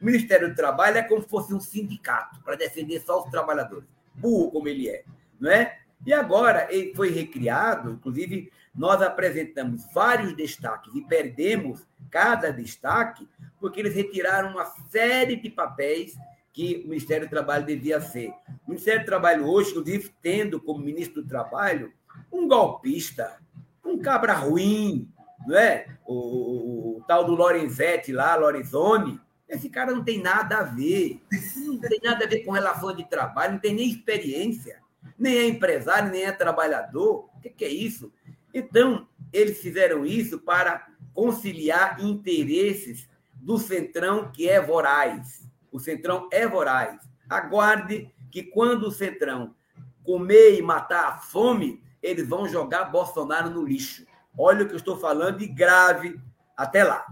o 0.00 0.04
Ministério 0.04 0.50
do 0.50 0.54
Trabalho 0.54 0.98
é 0.98 1.02
como 1.02 1.22
se 1.22 1.28
fosse 1.28 1.54
um 1.54 1.60
sindicato 1.60 2.40
para 2.42 2.56
defender 2.56 3.00
só 3.00 3.24
os 3.24 3.30
trabalhadores, 3.30 3.88
burro 4.14 4.50
como 4.50 4.68
ele 4.68 4.88
é, 4.88 5.02
não 5.40 5.50
é? 5.50 5.78
E 6.04 6.12
agora 6.12 6.68
ele 6.70 6.94
foi 6.94 7.10
recriado, 7.10 7.92
inclusive 7.92 8.52
nós 8.76 9.00
apresentamos 9.00 9.86
vários 9.92 10.34
destaques 10.34 10.94
e 10.94 11.02
perdemos 11.02 11.86
cada 12.10 12.52
destaque 12.52 13.26
porque 13.58 13.80
eles 13.80 13.94
retiraram 13.94 14.50
uma 14.50 14.64
série 14.90 15.36
de 15.36 15.48
papéis 15.48 16.16
que 16.52 16.82
o 16.84 16.88
Ministério 16.88 17.26
do 17.26 17.30
Trabalho 17.30 17.66
devia 17.66 18.00
ser. 18.00 18.30
O 18.66 18.70
Ministério 18.70 19.02
do 19.02 19.06
Trabalho 19.06 19.46
hoje, 19.46 19.70
inclusive, 19.70 20.10
tendo 20.22 20.60
como 20.60 20.80
ministro 20.80 21.22
do 21.22 21.28
Trabalho 21.28 21.92
um 22.32 22.48
golpista, 22.48 23.38
um 23.84 23.98
cabra 23.98 24.32
ruim, 24.32 25.10
não 25.46 25.56
é? 25.56 25.86
O, 26.06 26.14
o, 26.14 26.96
o 26.98 27.04
tal 27.06 27.24
do 27.24 27.34
Lorenzetti 27.34 28.12
lá, 28.12 28.34
Lorenzoni, 28.36 29.20
esse 29.48 29.68
cara 29.68 29.92
não 29.92 30.02
tem 30.02 30.20
nada 30.20 30.58
a 30.58 30.62
ver. 30.62 31.20
Não 31.56 31.78
tem 31.78 32.00
nada 32.02 32.24
a 32.24 32.28
ver 32.28 32.44
com 32.44 32.52
relação 32.52 32.94
de 32.94 33.04
trabalho, 33.04 33.54
não 33.54 33.60
tem 33.60 33.74
nem 33.74 33.88
experiência. 33.88 34.80
Nem 35.18 35.36
é 35.36 35.46
empresário, 35.46 36.10
nem 36.10 36.24
é 36.24 36.32
trabalhador. 36.32 37.28
O 37.34 37.40
que, 37.40 37.50
que 37.50 37.64
é 37.64 37.68
isso? 37.68 38.12
Então, 38.56 39.06
eles 39.34 39.58
fizeram 39.58 40.06
isso 40.06 40.38
para 40.38 40.86
conciliar 41.12 42.02
interesses 42.02 43.06
do 43.34 43.58
Centrão, 43.58 44.32
que 44.32 44.48
é 44.48 44.58
voraz. 44.58 45.46
O 45.70 45.78
Centrão 45.78 46.26
é 46.32 46.48
voraz. 46.48 46.98
Aguarde 47.28 48.10
que 48.30 48.42
quando 48.42 48.84
o 48.84 48.90
Centrão 48.90 49.54
comer 50.02 50.58
e 50.58 50.62
matar 50.62 51.06
a 51.06 51.18
fome, 51.18 51.82
eles 52.02 52.26
vão 52.26 52.48
jogar 52.48 52.86
Bolsonaro 52.86 53.50
no 53.50 53.62
lixo. 53.62 54.06
Olha 54.38 54.64
o 54.64 54.66
que 54.66 54.72
eu 54.72 54.78
estou 54.78 54.98
falando 54.98 55.42
e 55.42 55.46
grave. 55.46 56.18
Até 56.56 56.82
lá. 56.82 57.04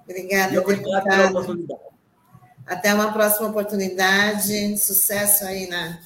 Obrigada. 0.00 0.60
Até 2.64 2.94
uma 2.94 3.12
próxima 3.12 3.48
oportunidade. 3.48 4.78
Sucesso 4.78 5.44
aí 5.44 5.66
na 5.66 5.98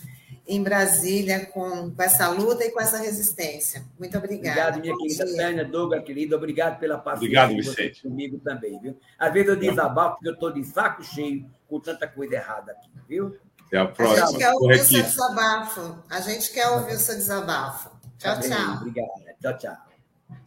em 0.48 0.62
Brasília 0.62 1.44
com, 1.46 1.90
com, 1.90 2.02
essa 2.02 2.26
luta 2.30 2.64
e 2.64 2.70
com 2.70 2.80
essa 2.80 2.96
resistência. 2.96 3.84
Muito 3.98 4.16
obrigada. 4.16 4.76
Obrigado, 4.76 4.80
minha 4.80 4.94
Bom 4.94 5.02
querida 5.02 5.36
Tânia, 5.36 5.64
Douglas, 5.64 6.04
querida. 6.04 6.36
Obrigado 6.36 6.78
pela 6.78 6.96
paciência 6.96 7.44
obrigado, 7.44 7.54
Vicente. 7.54 8.02
comigo 8.02 8.38
também, 8.38 8.80
viu? 8.80 8.98
Às 9.18 9.32
vezes 9.32 9.50
eu 9.50 9.56
desabafo 9.56 10.16
porque 10.16 10.28
eu 10.30 10.34
estou 10.34 10.50
de 10.50 10.64
saco 10.64 11.04
cheio 11.04 11.48
com 11.68 11.78
tanta 11.78 12.08
coisa 12.08 12.34
errada 12.36 12.72
aqui, 12.72 12.90
viu? 13.06 13.36
Até 13.66 13.76
a 13.76 13.86
próxima. 13.86 14.24
A 14.24 14.30
gente 14.30 14.38
quer 14.38 14.52
ouvir 14.54 14.80
o 14.80 14.84
seu 14.84 15.02
desabafo. 15.02 16.04
A 16.08 16.20
gente 16.20 16.52
quer 16.52 16.68
ouvir 16.68 16.94
o 16.94 16.98
seu 16.98 17.14
desabafo. 17.14 17.90
Tchau, 18.16 18.34
tá 18.34 18.40
tchau. 18.40 18.76
Obrigada. 18.76 19.36
Tchau, 19.40 19.58
tchau. 19.58 19.76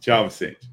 Tchau, 0.00 0.28
Vicente. 0.28 0.72